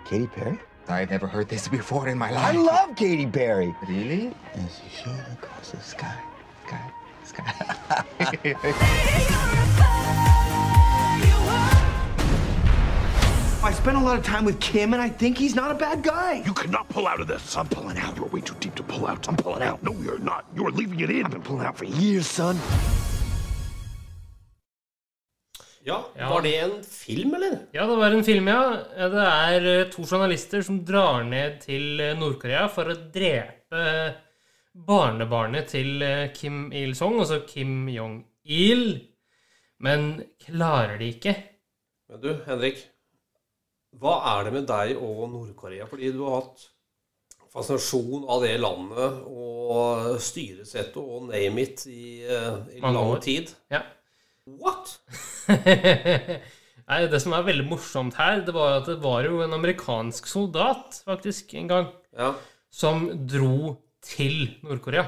Katy 0.05 0.27
Perry? 0.27 0.59
I've 0.87 1.09
never 1.09 1.25
heard 1.25 1.49
this 1.49 1.67
before 1.67 2.07
in 2.07 2.17
my 2.17 2.29
life. 2.29 2.45
I 2.45 2.51
love 2.51 2.95
Katy 2.95 3.25
Perry. 3.25 3.75
Really? 3.87 4.35
As 4.53 4.81
you 4.83 5.03
shoot 5.03 5.19
across 5.33 5.71
the 5.71 5.79
sky, 5.79 6.21
sky, 6.67 6.91
sky. 7.23 9.65
I 13.65 13.71
spent 13.73 13.97
a 13.97 13.99
lot 13.99 14.19
of 14.19 14.23
time 14.23 14.45
with 14.45 14.59
Kim, 14.59 14.93
and 14.93 15.01
I 15.01 15.09
think 15.09 15.39
he's 15.39 15.55
not 15.55 15.71
a 15.71 15.73
bad 15.73 16.03
guy. 16.03 16.43
You 16.45 16.53
cannot 16.53 16.87
pull 16.87 17.07
out 17.07 17.19
of 17.19 17.25
this. 17.27 17.57
I'm 17.57 17.67
pulling 17.67 17.97
out. 17.97 18.15
You're 18.15 18.27
way 18.27 18.41
too 18.41 18.53
deep 18.59 18.75
to 18.75 18.83
pull 18.83 19.07
out. 19.07 19.27
I'm 19.27 19.35
pulling 19.35 19.63
out. 19.63 19.81
No, 19.81 19.91
you're 20.03 20.19
not. 20.19 20.45
You're 20.55 20.69
leaving 20.69 20.99
it 20.99 21.09
in. 21.09 21.25
I've 21.25 21.31
been 21.31 21.41
pulling 21.41 21.65
out 21.65 21.75
for 21.75 21.85
years, 21.85 22.27
son. 22.27 22.59
Ja, 25.83 26.05
Ja. 26.15 26.29
Var 26.29 26.41
det 26.41 26.55
en 26.59 26.83
film, 26.83 27.33
eller? 27.33 27.57
Ja, 27.71 27.87
det 27.87 27.95
var 27.95 28.11
en 28.11 28.23
film, 28.23 28.47
ja. 28.47 28.77
Det 28.97 29.25
er 29.25 29.67
eh, 29.79 29.89
to 29.89 30.05
journalister 30.05 30.61
som 30.61 30.85
drar 30.85 31.23
ned 31.23 31.59
til 31.65 31.99
eh, 31.99 32.13
Nord-Korea 32.17 32.67
for 32.69 32.89
å 32.93 32.99
drepe 33.13 33.83
barnebarnet 34.73 35.73
til 35.73 36.01
eh, 36.05 36.31
Kim 36.37 36.67
Il-sung, 36.73 37.17
altså 37.19 37.41
Kim 37.49 37.87
Jong-il. 37.89 38.99
Men 39.81 40.21
klarer 40.45 40.99
de 41.01 41.15
ikke. 41.17 41.35
Men 42.09 42.21
du, 42.21 42.35
Henrik. 42.45 42.91
Hva 44.01 44.15
er 44.35 44.47
det 44.47 44.53
med 44.57 44.65
deg 44.69 44.95
og 44.99 45.27
Nord-Korea? 45.31 45.85
Fordi 45.89 46.11
du 46.15 46.23
har 46.25 46.41
hatt 46.41 46.65
fascinasjon 47.55 48.25
av 48.27 48.41
det 48.43 48.55
landet 48.59 49.21
og 49.31 50.17
styresettet 50.23 50.97
og 50.99 51.29
name 51.29 51.63
it 51.63 51.85
i, 51.87 52.23
eh, 52.27 52.57
i 52.75 52.81
lang 52.83 53.13
tid. 53.23 53.53
Ja. 53.71 53.83
What? 54.45 54.97
Nei, 56.85 56.99
det 57.09 57.21
som 57.23 57.33
er 57.33 57.45
veldig 57.47 57.65
morsomt 57.69 58.17
her, 58.19 58.43
det 58.45 58.53
var 58.53 58.81
at 58.81 58.89
det 58.91 58.99
var 59.01 59.25
jo 59.25 59.39
en 59.41 59.55
amerikansk 59.57 60.27
soldat, 60.29 60.99
faktisk, 61.07 61.55
en 61.57 61.71
gang, 61.71 61.87
Ja. 62.13 62.33
som 62.69 63.07
dro 63.25 63.77
til 64.05 64.57
Nord-Korea. 64.61 65.07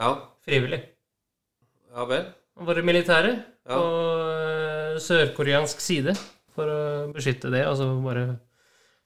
Ja. 0.00 0.14
Frivillig. 0.42 0.80
Ja 1.94 2.04
vel. 2.08 2.26
Han 2.56 2.66
var 2.66 2.78
i 2.80 2.82
militæret 2.82 3.44
Ja. 3.68 3.76
på 3.76 3.84
eh, 4.32 4.98
sørkoreansk 5.04 5.80
side 5.80 6.16
for 6.58 6.74
å 6.74 6.82
beskytte 7.14 7.52
det, 7.54 7.62
og 7.70 7.78
så 7.78 7.88
bare 8.04 8.26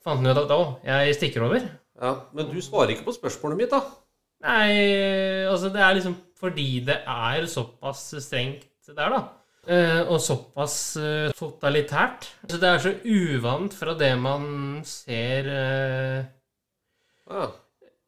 fant 0.02 0.18
han 0.24 0.32
ut 0.32 0.40
at 0.42 0.56
å, 0.56 0.62
jeg 0.88 1.14
stikker 1.20 1.44
over. 1.46 1.68
Ja, 2.02 2.16
Men 2.34 2.48
du 2.50 2.58
svarer 2.64 2.96
ikke 2.96 3.06
på 3.10 3.14
spørsmålet 3.20 3.60
mitt, 3.60 3.70
da. 3.76 3.84
Nei, 4.42 5.46
altså 5.46 5.68
det 5.70 5.84
er 5.84 5.94
liksom 6.00 6.16
fordi 6.42 6.80
det 6.88 6.96
er 7.06 7.44
såpass 7.46 8.08
strengt 8.24 8.66
der, 8.90 9.12
da. 9.14 9.20
Eh, 9.70 10.00
og 10.10 10.18
såpass 10.18 10.96
eh, 10.98 11.30
totalitært. 11.38 12.26
Så 12.50 12.58
det 12.58 12.66
er 12.66 12.80
så 12.82 12.90
uvant 13.06 13.76
fra 13.78 13.94
det 13.94 14.10
man 14.18 14.80
ser 14.88 15.46
eh, 15.52 16.24
Ja. 17.30 17.44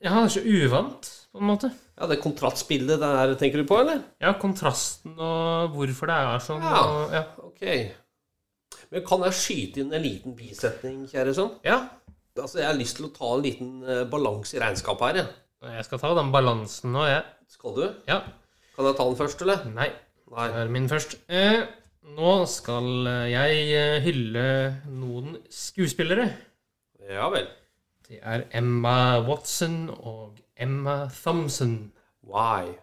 Ja, 0.02 0.16
det 0.18 0.24
er 0.26 0.32
så 0.34 0.42
uvant, 0.42 1.06
på 1.32 1.40
en 1.40 1.46
måte. 1.48 1.70
ja, 1.94 2.08
det 2.10 2.18
kontrastbildet 2.20 2.98
der 3.00 3.36
tenker 3.40 3.62
du 3.62 3.68
på, 3.70 3.78
eller? 3.80 4.02
Ja, 4.20 4.34
kontrasten 4.36 5.14
og 5.14 5.70
hvorfor 5.78 6.10
det 6.10 6.18
er 6.18 6.42
sånn. 6.44 6.66
Ja. 6.66 6.82
Og, 6.82 7.14
ja. 7.14 7.22
Ok. 7.46 7.62
Men 8.94 9.02
kan 9.06 9.24
jeg 9.26 9.34
skyte 9.40 9.82
inn 9.82 9.92
en 9.96 10.02
liten 10.04 10.36
bisetning, 10.38 11.04
kjære 11.10 11.34
sønn? 11.34 11.54
ja. 11.66 11.80
Altså, 12.34 12.58
Jeg 12.58 12.66
har 12.66 12.74
lyst 12.78 12.96
til 12.98 13.06
å 13.06 13.12
ta 13.14 13.28
en 13.36 13.42
liten 13.44 13.68
eh, 13.86 14.00
balanse 14.10 14.56
i 14.56 14.60
regnskapet 14.62 15.06
her. 15.06 15.16
jeg. 15.20 15.74
Jeg 15.76 15.84
skal 15.86 16.00
ta 16.02 16.08
den 16.18 16.32
balansen 16.34 16.90
nå, 16.94 17.04
jeg. 17.06 17.22
Skal 17.54 17.76
du? 17.76 17.84
Ja. 18.10 18.16
Kan 18.74 18.88
jeg 18.88 18.96
ta 18.98 19.04
den 19.06 19.18
først, 19.20 19.42
eller? 19.46 19.62
Nei. 19.70 19.86
Nei. 20.34 20.46
Det 20.50 20.62
er 20.64 20.72
min 20.74 20.88
først. 20.90 21.14
Eh, 21.30 21.60
nå 22.16 22.32
skal 22.50 23.06
eh, 23.06 23.28
jeg 23.30 23.60
eh, 23.78 24.00
hylle 24.02 24.46
noen 24.90 25.36
skuespillere. 25.46 26.26
Ja 27.06 27.28
vel. 27.30 27.46
Det 28.08 28.18
er 28.22 28.48
Emma 28.50 29.20
Watson 29.28 29.86
og 29.94 30.40
Emma 30.58 31.04
Thompson. 31.14 31.92
Why? 32.26 32.74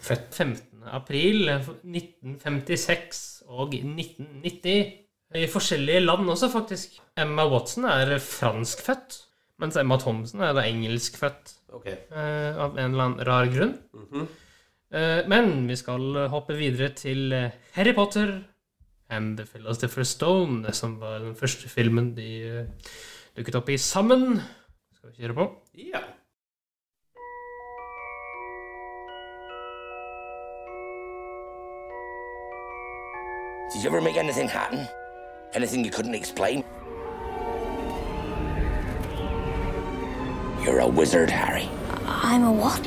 Født 0.00 0.34
15. 0.34 0.84
april 0.96 1.50
1956 1.50 3.42
og 3.48 3.74
1990. 3.74 4.92
I 5.36 5.46
forskjellige 5.46 6.00
land 6.02 6.30
også, 6.30 6.48
faktisk. 6.50 6.96
Emma 7.18 7.44
Watson 7.46 7.84
er 7.86 8.18
franskfødt, 8.18 9.18
mens 9.62 9.76
Emma 9.76 9.98
Thompson 10.00 10.40
er 10.42 10.54
da 10.56 10.64
engelskfødt. 10.66 11.56
Okay. 11.70 11.96
eh, 12.10 12.56
av 12.58 12.78
en 12.78 12.90
eller 12.90 13.04
annen 13.04 13.26
rar 13.26 13.46
grunn. 13.52 13.76
Mhm. 13.94 14.28
Eh, 14.90 15.20
men 15.30 15.68
vi 15.68 15.76
skal 15.78 16.26
hoppe 16.32 16.56
videre 16.58 16.88
til 16.98 17.32
eh, 17.32 17.52
Harry 17.76 17.94
Potter 17.94 18.40
and 19.10 19.36
The 19.38 19.46
Philosopher's 19.46 20.14
Stone, 20.16 20.72
som 20.72 21.00
var 21.00 21.18
den 21.18 21.36
første 21.36 21.68
filmen 21.68 22.14
de 22.16 22.30
uh, 22.46 22.90
dukket 23.36 23.58
opp 23.58 23.70
i 23.72 23.78
sammen. 23.80 24.40
Skal 24.94 25.10
vi 25.10 25.24
kjøre 25.24 25.36
på? 25.38 25.46
Ja. 25.90 26.02
Did 33.72 33.84
you 33.84 33.88
ever 33.88 34.00
make 34.00 34.16
anything 34.16 34.48
happen? 34.48 34.88
Anything 35.54 35.84
you 35.84 35.92
couldn't 35.92 36.16
explain? 36.16 36.64
You're 40.64 40.80
a 40.80 40.88
wizard, 40.88 41.30
Harry. 41.30 41.68
I'm 42.04 42.42
a 42.42 42.52
what? 42.52 42.82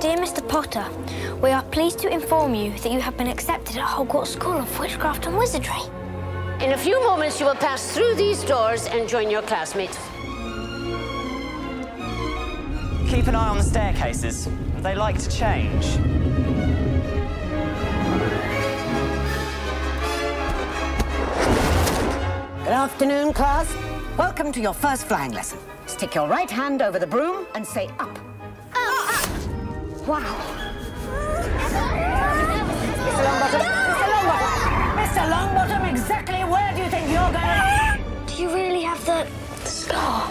Dear 0.00 0.16
Mr. 0.18 0.48
Potter, 0.48 0.86
we 1.42 1.50
are 1.50 1.64
pleased 1.64 1.98
to 1.98 2.08
inform 2.08 2.54
you 2.54 2.70
that 2.78 2.92
you 2.92 3.00
have 3.00 3.16
been 3.16 3.26
accepted 3.26 3.76
at 3.76 3.84
Hogwarts 3.84 4.28
School 4.28 4.56
of 4.56 4.78
Witchcraft 4.78 5.26
and 5.26 5.36
Wizardry. 5.36 5.82
In 6.60 6.74
a 6.74 6.78
few 6.78 7.02
moments, 7.02 7.40
you 7.40 7.46
will 7.46 7.56
pass 7.56 7.90
through 7.92 8.14
these 8.14 8.44
doors 8.44 8.86
and 8.86 9.08
join 9.08 9.28
your 9.28 9.42
classmates. 9.42 9.98
Keep 13.10 13.26
an 13.26 13.34
eye 13.34 13.48
on 13.48 13.58
the 13.58 13.64
staircases. 13.64 14.48
They 14.82 14.94
like 14.94 15.18
to 15.18 15.28
change. 15.28 15.96
Good 22.62 22.74
afternoon, 22.74 23.32
class. 23.32 23.76
Welcome 24.16 24.52
to 24.52 24.60
your 24.60 24.72
first 24.72 25.06
flying 25.06 25.32
lesson. 25.32 25.58
Stick 25.86 26.14
your 26.14 26.28
right 26.28 26.48
hand 26.48 26.80
over 26.80 27.00
the 27.00 27.08
broom 27.08 27.46
and 27.56 27.66
say 27.66 27.88
up. 27.98 28.16
Wow. 30.06 30.22
Mr. 33.08 33.24
Longbottom, 33.26 33.60
Mr. 33.90 34.04
Longbottom, 34.14 34.62
Mr. 35.02 35.22
Longbottom, 35.32 35.90
exactly 35.90 36.44
where 36.44 36.72
do 36.74 36.82
you 36.82 36.88
think 36.88 37.10
you're 37.10 37.32
going? 37.32 38.26
Do 38.26 38.34
you 38.40 38.48
really 38.54 38.82
have 38.82 39.04
the 39.04 39.26
scar? 39.64 40.30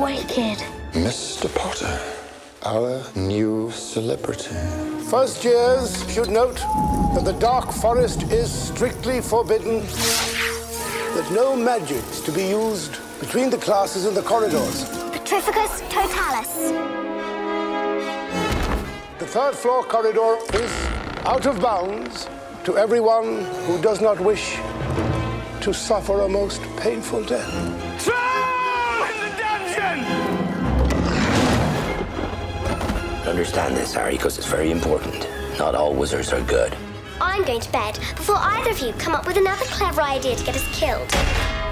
Wicked. 0.00 0.77
Mr. 1.04 1.48
Potter, 1.54 2.00
our 2.64 3.00
new 3.14 3.70
celebrity. 3.70 4.56
First 5.08 5.44
years 5.44 6.12
should 6.12 6.28
note 6.28 6.56
that 7.14 7.22
the 7.24 7.34
Dark 7.34 7.70
Forest 7.70 8.24
is 8.32 8.50
strictly 8.50 9.20
forbidden, 9.20 9.80
that 11.14 11.30
no 11.32 11.54
magic 11.54 12.02
is 12.10 12.20
to 12.22 12.32
be 12.32 12.48
used 12.48 12.98
between 13.20 13.48
the 13.48 13.58
classes 13.58 14.06
in 14.06 14.14
the 14.14 14.22
corridors. 14.22 14.84
Petrificus 15.12 15.80
totalis. 15.88 16.72
The 19.20 19.26
third 19.26 19.54
floor 19.54 19.84
corridor 19.84 20.36
is 20.54 20.72
out 21.24 21.46
of 21.46 21.60
bounds 21.60 22.26
to 22.64 22.76
everyone 22.76 23.44
who 23.66 23.80
does 23.80 24.00
not 24.00 24.18
wish 24.18 24.56
to 25.60 25.72
suffer 25.72 26.22
a 26.22 26.28
most 26.28 26.60
painful 26.76 27.22
death. 27.24 27.77
Understand 33.38 33.76
this, 33.76 33.94
Harry, 33.94 34.16
because 34.16 34.36
it's 34.36 34.48
very 34.48 34.72
important. 34.72 35.28
Not 35.60 35.76
all 35.76 35.94
wizards 35.94 36.32
are 36.32 36.40
good. 36.40 36.76
I'm 37.20 37.44
going 37.44 37.60
to 37.60 37.70
bed 37.70 37.94
before 38.16 38.34
either 38.34 38.70
of 38.70 38.80
you 38.80 38.92
come 38.94 39.14
up 39.14 39.28
with 39.28 39.36
another 39.36 39.64
clever 39.66 40.02
idea 40.02 40.34
to 40.34 40.44
get 40.44 40.56
us 40.56 40.66
killed. 40.76 41.08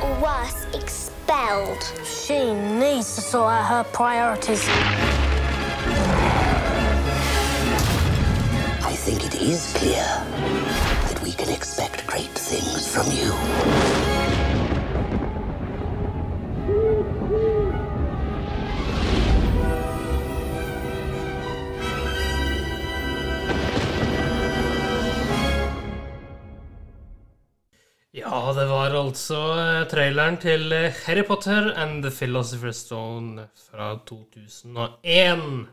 Or 0.01 0.15
worse, 0.23 0.65
expelled. 0.73 1.83
She 2.05 2.55
needs 2.55 3.17
to 3.17 3.21
sort 3.21 3.53
out 3.53 3.65
her 3.65 3.85
priorities. 3.93 4.63
I 8.85 8.95
think 8.95 9.25
it 9.25 9.43
is 9.43 9.75
clear 9.77 10.05
that 11.09 11.21
we 11.21 11.33
can 11.33 11.49
expect 11.49 12.07
great 12.07 12.31
things 12.31 12.87
from 12.95 13.11
you. 13.11 14.06
Ja, 28.17 28.39
det 28.57 28.65
var 28.71 28.95
altså 28.97 29.39
eh, 29.61 29.83
traileren 29.91 30.39
til 30.41 30.71
eh, 30.73 30.95
Harry 31.05 31.25
Potter 31.29 31.73
and 31.77 32.01
The 32.05 32.13
Philosopher's 32.15 32.81
Stone 32.87 33.45
fra 33.67 33.91
2001. 34.09 35.67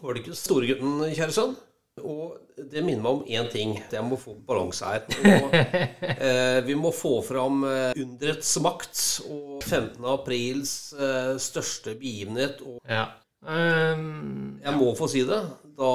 Var 0.00 0.16
det 0.16 0.24
ikke 0.24 0.34
storegutten, 0.36 0.96
kjære 1.14 1.36
sønn? 1.36 1.54
Og 2.02 2.34
det 2.58 2.82
minner 2.84 3.04
meg 3.04 3.12
om 3.12 3.22
én 3.30 3.46
ting. 3.52 3.76
Jeg 3.92 4.04
må 4.04 4.18
få 4.20 4.34
balanse 4.48 4.84
her. 4.84 5.06
Og, 5.38 5.54
eh, 6.26 6.58
vi 6.66 6.74
må 6.76 6.90
få 6.92 7.14
fram 7.24 7.62
eh, 7.70 7.94
underets 8.02 8.50
makt 8.66 9.04
og 9.30 9.62
15. 9.64 10.02
aprils 10.16 10.74
eh, 10.98 11.36
største 11.40 11.94
begivenhet. 12.00 12.60
Og 12.66 12.80
Ja. 12.90 13.06
um, 13.46 14.58
jeg 14.64 14.74
må 14.82 14.90
få 14.98 15.08
si 15.12 15.22
det. 15.28 15.40
Da 15.78 15.92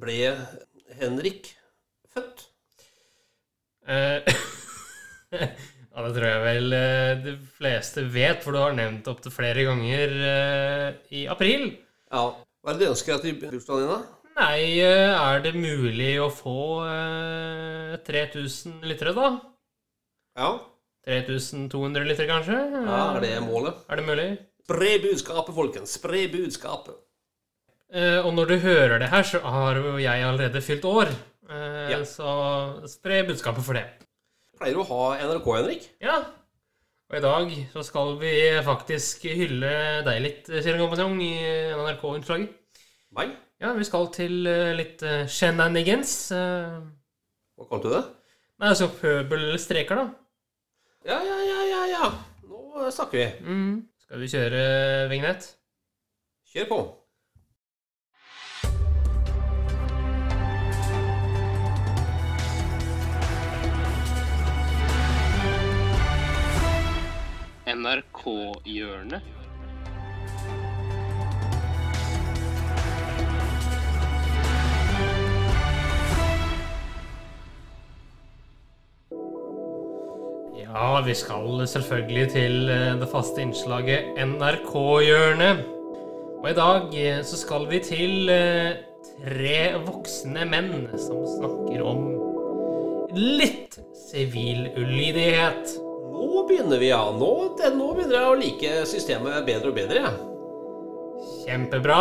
ble 0.00 0.20
Henrik 1.02 1.50
født. 2.14 2.46
Eh, 3.86 4.22
ja, 5.96 6.02
det 6.04 6.12
tror 6.16 6.26
jeg 6.28 6.42
vel 6.44 6.76
eh, 6.76 7.12
de 7.24 7.34
fleste 7.56 8.04
vet, 8.12 8.42
for 8.44 8.52
du 8.56 8.60
har 8.60 8.76
nevnt 8.76 9.04
det 9.04 9.12
opptil 9.12 9.34
flere 9.34 9.64
ganger 9.68 10.14
eh, 10.32 10.88
i 11.16 11.24
april. 11.32 11.70
Ja. 12.12 12.28
Hva 12.36 12.72
er 12.72 12.78
det 12.78 12.86
du 12.86 12.92
ønsker 12.92 13.16
deg 13.16 13.24
til 13.24 13.52
bursdagen 13.54 13.84
din, 13.84 13.92
da? 13.92 14.32
Nei, 14.36 14.60
eh, 14.84 15.12
er 15.16 15.42
det 15.44 15.54
mulig 15.56 16.12
å 16.20 16.28
få 16.34 16.58
eh, 16.84 17.96
3000 18.06 18.84
liter, 18.88 19.12
da? 19.16 19.30
Ja. 20.36 20.50
3200 21.06 22.04
liter, 22.08 22.28
kanskje? 22.28 22.58
Ja, 22.74 23.00
Er 23.14 23.22
det 23.22 23.34
målet? 23.46 23.78
Er 23.88 24.00
det 24.00 24.06
mulig? 24.08 24.30
Spre 24.66 24.96
budskapet, 25.04 25.54
folkens. 25.54 25.94
Spre 26.00 26.24
budskapet. 26.32 26.98
Og 28.26 28.32
når 28.34 28.48
du 28.50 28.54
hører 28.64 28.98
det 28.98 29.12
her, 29.12 29.22
så 29.22 29.38
har 29.46 29.78
jo 29.78 29.92
jeg 30.02 30.24
allerede 30.26 30.58
fylt 30.60 30.84
år. 30.90 31.12
Ja. 31.46 32.00
Så 32.02 32.26
spre 32.90 33.20
budskapet 33.28 33.62
for 33.62 33.78
det. 33.78 33.84
Pleier 34.56 34.78
å 34.80 34.84
ha 34.88 35.00
NRK, 35.20 35.48
Henrik? 35.58 35.86
Ja. 36.02 36.16
Og 37.06 37.16
i 37.18 37.22
dag 37.22 37.50
så 37.74 37.82
skal 37.86 38.14
vi 38.18 38.32
faktisk 38.66 39.26
hylle 39.28 39.72
deg 40.06 40.22
litt, 40.24 40.48
Kjell 40.48 40.78
Kompanjong, 40.80 41.18
i 41.22 41.34
NRK-innslaget. 41.76 42.54
Meg? 43.16 43.34
Ja, 43.62 43.70
vi 43.76 43.84
skal 43.88 44.08
til 44.12 44.48
eh, 44.50 44.72
litt 44.76 45.04
uh, 45.06 45.22
shenanigans. 45.30 46.14
eh. 46.34 46.78
Hva 47.56 47.68
kalte 47.70 47.88
du 47.88 47.94
det? 47.94 48.02
Nei, 48.56 48.72
altså 48.72 48.88
pøbelstreker, 48.98 50.00
da. 50.00 50.08
Ja, 51.06 51.20
ja, 51.24 51.36
ja, 51.46 51.60
ja, 51.70 51.82
ja. 51.92 52.10
Nå 52.48 52.90
snakker 52.92 53.20
vi. 53.20 53.28
Mm. 53.46 53.76
Skal 54.06 54.22
vi 54.24 54.30
kjøre 54.32 54.60
vignett? 55.12 55.46
Kjør 56.52 56.68
på. 56.72 56.80
NRK-hjørnet. 67.76 69.22
Ja, 80.56 81.00
vi 81.00 81.14
skal 81.14 81.66
selvfølgelig 81.68 82.28
til 82.32 82.68
eh, 82.68 82.96
det 83.00 83.08
faste 83.12 83.40
innslaget 83.44 84.16
NRK-hjørnet. 84.20 85.64
Og 86.42 86.50
i 86.50 86.56
dag 86.56 86.96
eh, 87.00 87.22
så 87.24 87.38
skal 87.40 87.64
vi 87.70 87.80
til 87.84 88.28
eh, 88.32 88.76
tre 89.16 89.58
voksne 89.86 90.44
menn 90.48 90.86
som 91.00 91.24
snakker 91.38 91.84
om 91.84 92.06
litt 93.16 93.78
sivil 94.10 94.68
ulydighet. 94.76 95.85
Nå 96.36 96.42
begynner 96.44 96.78
vi, 96.78 96.88
ja. 96.90 97.00
Nå, 97.16 97.28
det, 97.56 97.70
nå 97.72 97.86
begynner 97.96 98.18
jeg 98.18 98.28
å 98.28 98.32
like 98.36 98.70
systemet 98.90 99.46
bedre 99.46 99.70
og 99.70 99.76
bedre. 99.78 100.02
jeg. 100.04 100.16
Kjempebra. 101.46 102.00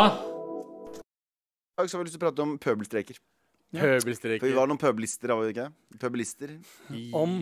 I 1.00 1.80
dag 1.80 1.88
har 1.88 2.02
vi 2.02 2.08
lyst 2.10 2.17
til 2.17 2.19
å 2.19 2.24
prate 2.26 2.43
om 2.43 2.58
pøbelstreker. 2.60 3.21
Pøbelstreker. 3.78 4.41
For 4.43 4.52
vi 4.52 4.58
var 4.58 4.67
noen 4.67 4.82
pøbelister, 4.82 5.32
var 5.32 5.48
vi 5.48 5.54
ikke? 5.56 5.69
Pøbelister. 6.02 6.52
Om 7.15 7.38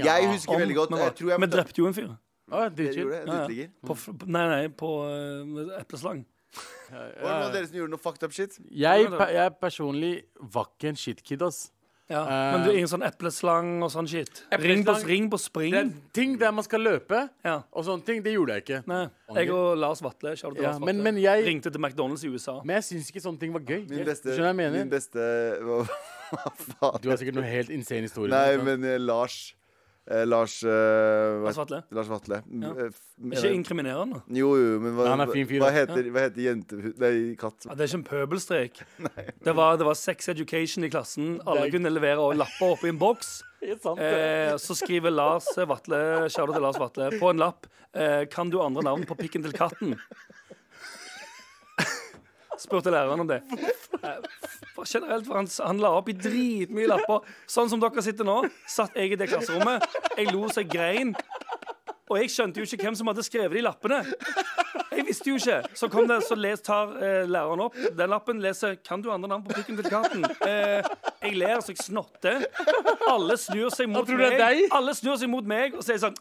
Jeg 0.00 0.30
husker 0.32 0.54
Om- 0.54 0.62
veldig 0.64 0.78
godt 0.80 0.96
men 0.96 1.04
jeg 1.04 1.14
tror 1.20 1.34
jeg 1.34 1.44
Vi 1.44 1.50
drepte 1.52 1.82
jo 1.82 1.90
en 1.90 1.98
fyr. 2.00 2.08
Ah, 2.48 2.68
det 2.70 2.88
gjorde 2.96 3.12
det? 3.12 3.20
En 3.20 3.36
Ja, 3.36 3.46
ja. 3.52 3.68
På, 3.84 3.98
nei, 4.24 4.48
nei, 4.54 4.68
på 4.68 4.90
uh, 5.04 5.78
epleslang. 5.82 6.24
Var 6.88 7.12
det 7.12 7.28
noen 7.28 7.44
av 7.44 7.52
dere 7.52 7.66
som 7.68 7.76
gjorde 7.76 7.92
noe 7.92 8.00
fucked 8.00 8.24
up 8.24 8.32
shit? 8.32 8.56
Jeg, 8.72 9.12
jeg 9.36 9.56
personlig 9.60 10.14
var 10.40 10.72
ikke 10.72 10.94
en 10.94 10.96
shitkid, 10.96 11.44
ass. 11.44 11.66
Ja, 12.08 12.20
Eh, 12.22 12.52
men 12.54 12.62
du 12.62 12.70
ingen 12.70 12.86
sånn 12.86 13.02
epleslang 13.02 13.82
og 13.82 13.90
sånn 13.90 14.06
shit. 14.06 14.44
Ring 14.62 14.84
på, 14.86 14.94
ring 15.08 15.28
på 15.30 15.38
spring. 15.42 15.72
Det 15.74 15.80
er 15.80 15.90
ting 16.14 16.36
der 16.38 16.52
man 16.52 16.62
skal 16.62 16.80
løpe, 16.80 17.28
Ja. 17.44 17.62
og 17.72 17.84
sånne 17.84 18.04
ting, 18.06 18.22
det 18.22 18.32
gjorde 18.36 18.54
jeg 18.54 18.62
ikke. 18.64 18.86
Nei, 18.86 19.08
jeg 19.34 19.50
og 19.50 19.76
Lars 19.76 20.00
Vatle 20.00 20.36
Ja, 20.36 20.48
Lars 20.48 20.78
Vatle, 20.78 21.02
men 21.02 21.16
jeg- 21.18 21.44
ringte 21.44 21.72
til 21.72 21.80
McDonald's 21.80 22.22
i 22.24 22.28
USA. 22.28 22.60
Men 22.64 22.76
jeg 22.80 22.84
syns 22.84 23.10
ikke 23.10 23.22
sånne 23.26 23.40
ting 23.40 23.52
var 23.52 23.60
gøy. 23.60 23.88
Min 23.90 24.04
beste, 24.06 24.30
Skjønner 24.36 24.54
jeg 24.54 24.56
mener? 24.56 24.78
min 24.78 24.90
beste 24.90 25.18
hva, 25.62 25.82
hva 26.30 26.52
faen? 26.54 27.00
Du 27.02 27.08
har 27.10 27.16
sikkert 27.18 27.34
noe 27.34 27.44
helt 27.50 27.70
insane 27.70 28.02
historie. 28.02 28.30
Nei, 28.30 28.56
men 28.62 28.84
eh, 28.84 28.98
Lars 28.98 29.54
Lars 30.06 30.60
eh, 30.62 31.42
Lars 31.42 31.56
Vatle? 31.58 31.80
Lars 31.90 32.06
Vatle. 32.10 32.38
Ja. 32.62 32.68
Eh, 32.84 32.90
Ikke 33.32 33.50
inkriminerende. 33.50 34.20
Jo, 34.30 34.52
jo, 34.54 34.76
men 34.84 34.94
hva, 34.94 35.08
Nei, 35.18 35.26
fin, 35.32 35.48
fin 35.50 35.58
hva 35.64 35.72
heter, 35.74 36.06
ja. 36.06 36.12
heter 36.28 36.44
jente... 36.44 36.78
Nei, 37.02 37.10
katt. 37.40 37.66
Ja, 37.66 37.74
det 37.74 37.82
er 37.82 37.90
ikke 37.90 37.98
en 37.98 38.06
pøbelstrek. 38.12 38.78
Det 39.46 39.54
var, 39.58 39.76
det 39.80 39.86
var 39.88 39.94
sex 39.98 40.28
education 40.30 40.86
i 40.86 40.90
klassen. 40.92 41.40
Alle 41.46 41.66
kunne 41.74 41.90
levere 41.90 42.22
og 42.22 42.36
lapper 42.38 42.76
oppi 42.76 42.92
en 42.92 42.98
boks. 43.02 43.32
sant, 43.82 43.98
Eh, 43.98 44.52
så 44.62 44.76
skriver 44.78 45.10
Lars 45.10 45.48
Vatle 45.56 45.98
shout 46.30 46.46
out 46.50 46.54
til 46.54 46.62
Lars 46.68 46.78
Vatle, 46.78 47.10
på 47.18 47.30
en 47.32 47.40
lapp 47.40 47.66
eh, 47.96 48.26
Kan 48.30 48.50
du 48.52 48.60
andre 48.62 48.84
navn 48.86 49.06
på 49.08 49.16
pikken 49.18 49.42
til 49.42 49.54
katten? 49.56 49.96
Spurte 52.62 52.90
læreren 52.94 53.20
om 53.20 53.28
det. 53.28 53.42
For 54.76 54.88
generelt, 54.88 55.26
for 55.26 55.40
han, 55.40 55.48
han 55.64 55.80
la 55.80 55.94
opp 55.96 56.10
i 56.12 56.16
dritmye 56.16 56.90
lapper. 56.90 57.24
Sånn 57.48 57.70
som 57.72 57.80
dere 57.82 58.04
sitter 58.04 58.28
nå, 58.28 58.42
satt 58.68 58.96
jeg 58.98 59.14
i 59.14 59.18
det 59.18 59.30
klasserommet. 59.30 59.86
Jeg 60.18 60.32
lo 60.34 60.46
så 60.52 60.62
jeg 60.62 60.72
grein. 60.76 61.14
Og 62.06 62.20
jeg 62.20 62.30
skjønte 62.30 62.60
jo 62.62 62.68
ikke 62.68 62.84
hvem 62.84 62.96
som 62.98 63.08
hadde 63.10 63.24
skrevet 63.26 63.56
de 63.58 63.64
lappene. 63.66 64.02
Jeg 64.92 65.04
visste 65.08 65.32
jo 65.32 65.40
ikke. 65.40 65.58
Så 65.74 65.88
det, 65.90 66.20
så 66.28 66.36
les, 66.38 66.62
tar 66.64 66.92
eh, 67.02 67.24
læreren 67.28 67.64
opp 67.66 67.74
den 67.98 68.12
lappen, 68.12 68.40
leser 68.40 68.76
'Kan 68.76 69.02
du 69.02 69.10
andre 69.10 69.28
navn 69.28 69.44
på 69.44 69.56
pikken 69.56 69.76
til 69.76 69.90
katten?' 69.90 70.24
Eh, 70.46 70.84
jeg 71.26 71.36
ler 71.40 71.60
så 71.64 71.72
jeg 71.74 71.82
snotter. 71.84 72.44
Alle 73.10 73.36
snur 73.40 73.70
seg 73.74 73.90
mot 73.92 74.08
meg. 74.08 74.64
Alle 74.74 74.94
snur 74.96 75.18
seg 75.20 75.30
mot 75.30 75.46
meg 75.46 75.76
og 75.76 75.84
sier 75.86 76.00
sånn 76.02 76.16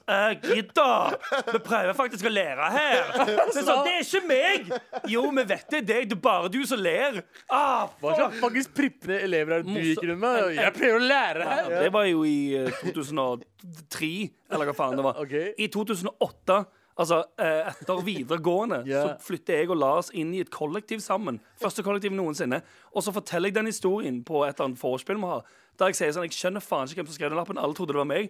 Gidd, 0.45 0.71
da! 0.77 1.15
Vi 1.51 1.61
prøver 1.65 1.93
faktisk 1.97 2.27
å 2.29 2.33
lære 2.33 2.69
her.' 2.75 3.11
Så 3.15 3.59
jeg 3.59 3.65
sånn, 3.67 3.83
'Det 3.85 3.93
er 3.95 4.03
ikke 4.03 4.23
meg!' 4.29 4.71
Jo, 5.11 5.25
vi 5.29 5.43
vet 5.53 5.67
det. 5.71 5.81
Det 5.87 5.97
er 6.01 6.15
bare 6.15 6.49
du 6.51 6.61
som 6.67 6.81
ler. 6.81 7.21
Ah, 7.49 7.87
Hva 8.01 8.15
slags 8.17 8.39
faktisk 8.41 8.73
prippende 8.77 9.19
elever 9.25 9.59
er 9.59 9.65
det 9.65 9.73
du 9.73 9.81
gikk 9.91 10.03
rundt 10.09 10.23
med? 10.23 10.55
Jeg 10.57 10.73
prøver 10.79 10.99
å 10.99 11.05
lære 11.09 11.49
her! 11.49 11.69
Det 11.85 11.91
var 11.93 12.07
jo 12.09 12.23
i 12.27 12.37
eh, 12.59 12.81
2003, 12.93 14.11
eller 14.51 14.69
hva 14.69 14.75
faen 14.77 14.97
det 14.99 15.05
var. 15.05 15.19
Okay. 15.23 15.53
I 15.61 15.67
2008, 15.73 16.59
altså 16.95 17.21
eh, 17.41 17.67
etter 17.71 18.01
videregående, 18.05 18.81
yeah. 18.87 19.03
så 19.03 19.27
flytter 19.27 19.61
jeg 19.61 19.71
og 19.73 19.79
Lars 19.81 20.11
inn 20.15 20.33
i 20.35 20.41
et 20.43 20.51
kollektiv 20.53 21.03
sammen. 21.03 21.41
Første 21.61 21.83
kollektiv 21.85 22.15
noensinne. 22.15 22.61
Og 22.95 23.03
så 23.03 23.13
forteller 23.15 23.51
jeg 23.51 23.59
den 23.59 23.71
historien 23.71 24.23
på 24.25 24.45
et 24.45 24.55
eller 24.55 24.71
annet 24.71 24.81
vorspiel 24.81 25.19
vi 25.19 25.31
har. 25.33 25.45
Der 25.75 25.91
jeg 25.91 25.97
sier 25.97 26.13
sånn, 26.15 26.23
jeg 26.29 26.37
skjønner 26.37 26.63
faen 26.63 26.87
ikke 26.87 27.01
hvem 27.01 27.09
som 27.09 27.17
skrev 27.17 27.33
den 27.33 27.39
lappen. 27.39 27.57
Alle 27.59 27.75
trodde 27.75 27.91
det 27.91 27.99
var 27.99 28.07
meg. 28.07 28.29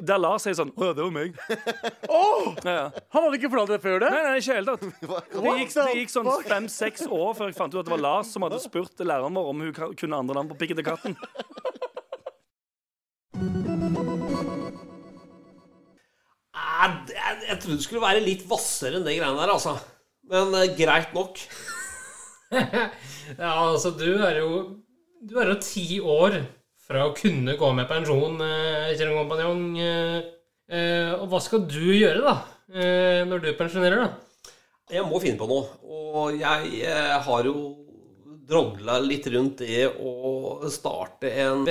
Der 0.00 0.20
Lars 0.20 0.46
sier 0.46 0.56
sånn 0.56 0.72
Å, 0.72 0.94
det 0.96 1.04
var 1.04 1.12
meg. 1.12 1.36
Ja, 2.06 2.72
ja. 2.72 2.86
Han 3.12 3.26
hadde 3.26 3.36
ikke 3.36 3.50
fortalt 3.52 3.74
det 3.74 3.80
før 3.84 4.00
det? 4.00 4.08
Nei, 4.14 4.22
nei, 4.24 4.36
ikke 4.40 4.48
i 4.48 4.54
det 4.54 4.60
hele 4.62 4.72
tatt. 4.72 4.84
Det 5.36 5.52
gikk, 5.60 5.74
det 5.76 5.96
gikk 6.00 6.12
sånn 6.14 6.30
fem-seks 6.46 7.06
år 7.12 7.34
før 7.36 7.50
jeg 7.50 7.58
fant 7.58 7.74
ut 7.74 7.80
at 7.82 7.88
det 7.88 7.92
var 7.92 8.02
Lars 8.02 8.32
som 8.32 8.46
hadde 8.46 8.62
spurt 8.64 9.04
læreren 9.04 9.36
vår 9.36 9.50
om 9.52 9.64
hun 9.66 9.74
kunne 9.76 10.22
andre 10.22 10.38
navn 10.40 10.50
på 10.52 10.58
pikken 10.62 10.80
til 10.80 10.88
katten. 10.88 11.18
Jeg, 16.86 17.36
jeg 17.48 17.58
trodde 17.62 17.78
det 17.80 17.86
skulle 17.86 18.04
være 18.04 18.24
litt 18.24 18.44
hvassere 18.48 18.98
enn 18.98 19.06
det 19.06 19.16
greiene 19.18 19.40
der, 19.40 19.52
altså. 19.54 19.76
Men 20.30 20.54
eh, 20.58 20.72
greit 20.78 21.16
nok. 21.16 21.42
Ja, 23.36 23.48
altså, 23.72 23.90
du 23.98 24.20
er 24.22 24.36
jo 24.38 24.50
Du 25.26 25.32
er 25.42 25.48
jo 25.50 25.56
ti 25.58 25.96
år 25.98 26.36
fra 26.86 27.08
å 27.08 27.14
kunne 27.16 27.56
gå 27.58 27.70
med 27.74 27.88
pensjon, 27.90 28.36
eh, 28.44 28.92
Kjell 28.94 29.10
Kompanjong. 29.16 29.64
Eh, 29.82 30.28
eh, 30.70 31.10
og 31.16 31.26
hva 31.32 31.40
skal 31.42 31.64
du 31.66 31.80
gjøre, 31.90 32.22
da? 32.22 32.36
Eh, 32.70 33.24
når 33.26 33.42
du 33.42 33.48
pensjonerer, 33.58 34.04
da? 34.04 34.52
Jeg 34.94 35.02
må 35.10 35.18
finne 35.18 35.40
på 35.40 35.48
noe. 35.50 35.66
Og 35.82 36.38
jeg 36.38 36.84
eh, 36.86 37.16
har 37.26 37.50
jo 37.50 37.56
drodla 38.46 39.00
litt 39.02 39.26
rundt 39.34 39.64
det 39.66 39.88
å 39.98 40.62
starte 40.70 41.32
en 41.42 41.66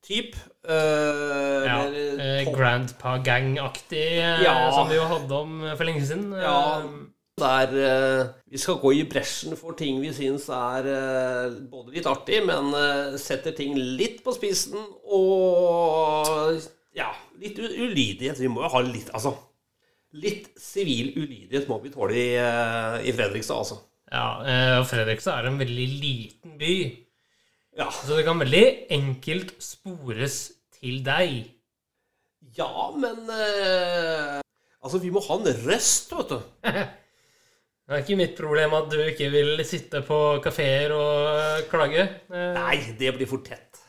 bestefar-klubb-typ. 0.00 0.34
Eh, 0.68 1.66
Ja, 1.66 1.84
eller 1.84 2.18
eh, 2.18 2.52
Grandpa 2.54 3.18
Gang-aktig, 3.18 4.18
eh, 4.18 4.42
Ja. 4.42 4.72
som 4.72 4.88
vi 4.88 4.96
jo 4.96 5.04
hadde 5.04 5.32
om 5.32 5.64
eh, 5.64 5.76
for 5.76 5.84
lenge 5.84 6.06
siden. 6.06 6.32
Ja, 6.32 6.82
der 7.38 7.68
uh, 7.72 8.26
vi 8.50 8.58
skal 8.58 8.74
gå 8.74 8.92
i 8.92 9.04
bresjen 9.08 9.56
for 9.56 9.72
ting 9.72 10.00
vi 10.02 10.12
syns 10.12 10.48
er 10.52 10.84
uh, 10.84 11.54
både 11.70 11.94
litt 11.94 12.04
artig, 12.04 12.44
men 12.44 12.74
setter 13.16 13.52
ting 13.56 13.74
litt 13.74 14.22
på 14.22 14.34
spissen, 14.34 14.76
og 15.08 16.60
ja, 16.94 17.14
litt 17.40 17.56
ulydighet. 17.58 18.38
Vi 18.40 18.48
må 18.48 18.60
jo 18.60 18.68
ha 18.68 18.80
litt 18.84 19.08
Altså, 19.14 19.32
litt 20.12 20.50
sivil 20.58 21.14
ulydighet 21.16 21.66
må 21.68 21.80
vi 21.80 21.88
tåle 21.94 22.12
i, 22.12 22.36
i 23.08 23.12
Fredrikstad, 23.12 23.56
altså. 23.56 23.80
Ja, 24.10 24.80
og 24.80 24.86
Fredrikstad 24.90 25.38
er 25.38 25.48
en 25.48 25.58
veldig 25.58 25.88
liten 26.02 26.58
by. 26.58 26.74
Ja. 27.78 27.88
Så 27.94 28.16
det 28.18 28.24
kan 28.26 28.40
veldig 28.42 28.64
enkelt 28.92 29.54
spores 29.62 30.38
til 30.80 31.02
deg. 31.06 31.50
Ja, 32.56 32.90
men 32.96 33.28
eh, 33.30 34.40
Altså, 34.80 34.98
vi 35.02 35.10
må 35.12 35.20
ha 35.26 35.36
en 35.36 35.50
røst, 35.68 36.12
vet 36.16 36.32
du. 36.32 36.40
Det 37.90 37.96
er 37.96 38.02
ikke 38.04 38.16
mitt 38.20 38.36
problem 38.38 38.74
at 38.78 38.84
du 38.92 39.00
ikke 39.02 39.26
vil 39.32 39.60
sitte 39.66 39.98
på 40.06 40.16
kafeer 40.44 40.92
og 40.94 41.38
eh, 41.40 41.64
klage. 41.72 42.04
Eh, 42.30 42.52
Nei, 42.54 42.76
det 43.00 43.10
blir 43.16 43.26
for 43.26 43.42
tett. 43.42 43.80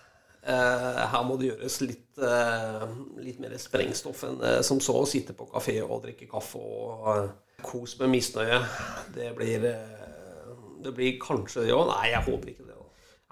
Eh, 0.42 1.02
her 1.12 1.22
må 1.28 1.36
det 1.38 1.52
gjøres 1.52 1.76
litt, 1.86 2.08
eh, 2.18 2.86
litt 3.22 3.38
mer 3.44 3.54
sprengstoff 3.62 4.24
enn 4.26 4.40
eh, 4.42 4.58
som 4.66 4.82
så 4.82 4.96
å 4.98 5.06
sitte 5.06 5.36
på 5.38 5.46
kafé 5.52 5.76
og 5.86 6.02
drikke 6.08 6.26
kaffe 6.32 6.58
og 6.58 7.30
kos 7.62 7.94
med 8.00 8.10
misnøye. 8.16 8.58
Det 9.14 9.30
blir, 9.38 9.70
det 10.82 10.96
blir 10.98 11.20
kanskje 11.22 11.68
òg. 11.70 11.86
Nei, 11.94 12.08
jeg 12.16 12.26
håper 12.26 12.54
ikke 12.56 12.66
det. 12.71 12.71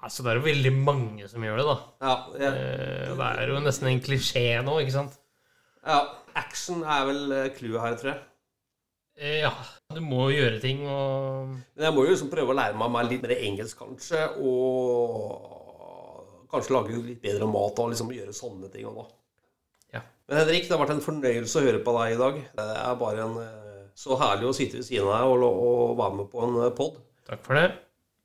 Altså, 0.03 0.23
det 0.23 0.29
er 0.31 0.35
jo 0.39 0.45
veldig 0.45 0.71
mange 0.79 1.27
som 1.27 1.43
gjør 1.43 1.57
det, 1.59 1.65
da. 1.67 1.77
Ja, 2.07 2.13
jeg, 2.39 2.51
Eh, 2.53 3.15
Det 3.19 3.25
er 3.43 3.47
jo 3.51 3.59
nesten 3.65 3.88
en 3.91 3.99
klisjé 4.01 4.45
nå, 4.63 4.77
ikke 4.79 4.95
sant? 4.95 5.13
ja, 5.85 5.99
action 6.35 6.83
er 6.83 7.05
vel 7.07 7.31
eh, 7.35 7.49
clouet 7.57 7.81
her, 7.81 7.95
tror 7.99 8.12
jeg. 8.13 8.19
Eh, 9.19 9.39
Ja, 9.41 9.51
du 9.93 9.99
må 10.01 10.29
jo 10.29 10.38
gjøre 10.38 10.59
ting 10.62 10.85
og 10.88 11.47
Men 11.75 11.83
jeg 11.88 11.93
må 11.95 12.05
jo 12.05 12.12
liksom 12.13 12.29
prøve 12.31 12.51
å 12.53 12.59
lære 12.59 12.77
meg 12.79 13.09
litt 13.09 13.21
mer 13.25 13.35
engelsk, 13.35 13.77
kanskje, 13.79 14.21
og 14.39 15.57
kanskje 16.51 16.73
lage 16.75 16.95
litt 17.03 17.21
bedre 17.21 17.47
mat 17.47 17.79
og 17.79 17.89
liksom 17.91 18.12
gjøre 18.15 18.33
sånne 18.33 18.71
ting 18.71 18.85
òg, 18.88 18.95
da. 19.01 19.05
Ja. 19.97 20.01
Men 20.29 20.38
Henrik, 20.43 20.63
det 20.69 20.73
har 20.77 20.85
vært 20.85 20.95
en 20.95 21.03
fornøyelse 21.03 21.59
å 21.59 21.65
høre 21.65 21.83
på 21.83 21.91
deg 21.99 22.07
i 22.15 22.21
dag. 22.23 22.35
Det 22.55 22.69
er 22.85 22.95
bare 23.03 23.19
en 23.25 23.35
så 23.99 24.15
herlig 24.15 24.47
å 24.47 24.55
sitte 24.55 24.77
ved 24.79 24.85
siden 24.88 25.09
av 25.12 25.19
deg 25.19 25.27
og, 25.43 25.43
og 25.43 25.97
være 25.99 26.15
med 26.21 26.27
på 26.31 26.38
en 26.45 26.55
pod. 26.77 26.93
Takk 27.27 27.41
for 27.43 27.53
det. 27.59 27.67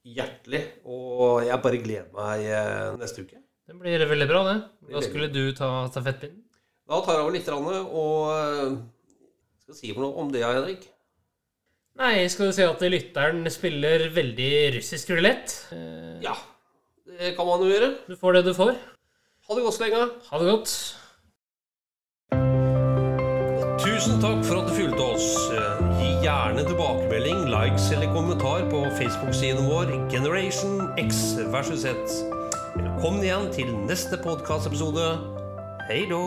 Hjertelig. 0.04 0.60
Og 0.84 1.44
jeg 1.46 1.60
bare 1.64 1.80
gleder 1.80 2.08
meg 2.16 2.44
eh, 2.44 2.96
neste 3.00 3.24
uke. 3.24 3.38
Det 3.64 3.76
blir 3.80 4.02
veldig 4.10 4.26
bra, 4.28 4.42
det. 4.50 4.56
Da 4.92 5.00
skulle 5.04 5.30
du 5.32 5.44
ta 5.56 5.68
stafettpinnen. 5.88 6.42
Da 6.84 6.98
tar 7.00 7.16
jeg 7.16 7.24
over 7.24 7.32
litt 7.32 7.46
og 7.48 8.26
eh, 8.34 8.74
skal 9.64 9.78
si 9.78 9.94
noe 9.96 10.10
om 10.20 10.28
det, 10.34 10.42
Henrik. 10.44 10.90
Nei, 11.96 12.26
skal 12.28 12.50
du 12.50 12.56
si 12.56 12.66
at 12.66 12.82
lytteren 12.84 13.46
spiller 13.54 14.08
veldig 14.12 14.50
russisk 14.76 15.14
rulett? 15.14 15.54
Eh, 15.72 16.20
Ja, 16.26 16.34
det 17.08 17.32
kan 17.38 17.48
man 17.48 17.64
jo 17.64 17.70
gjøre. 17.72 17.94
Du 18.10 18.16
får 18.20 18.36
det 18.36 18.44
du 18.50 18.52
får. 18.58 18.74
Ha 19.48 19.56
det 19.56 19.64
godt 19.64 19.78
så 19.78 19.86
lenge. 19.86 20.04
Ha 20.28 20.42
det 20.42 20.50
godt. 20.50 20.76
Tusen 23.84 24.20
takk 24.20 24.44
for 24.44 24.60
at 24.60 24.68
du 24.68 24.76
fulgte 24.76 25.08
oss. 25.14 25.28
Gjerne 26.24 26.62
tilbakemelding, 26.64 27.42
likes 27.52 27.92
eller 27.92 28.14
kommentar 28.14 28.70
på 28.70 28.78
Facebook-siden 28.96 29.66
vår 29.68 30.10
Generation 30.10 30.88
X 30.96 31.37
versus 31.52 31.82
Z. 31.82 31.94
Velkommen 32.76 33.20
igjen 33.20 33.52
til 33.52 33.76
neste 33.84 34.16
podkastepisode. 34.24 35.18
Hei 35.90 36.06
då! 36.08 36.24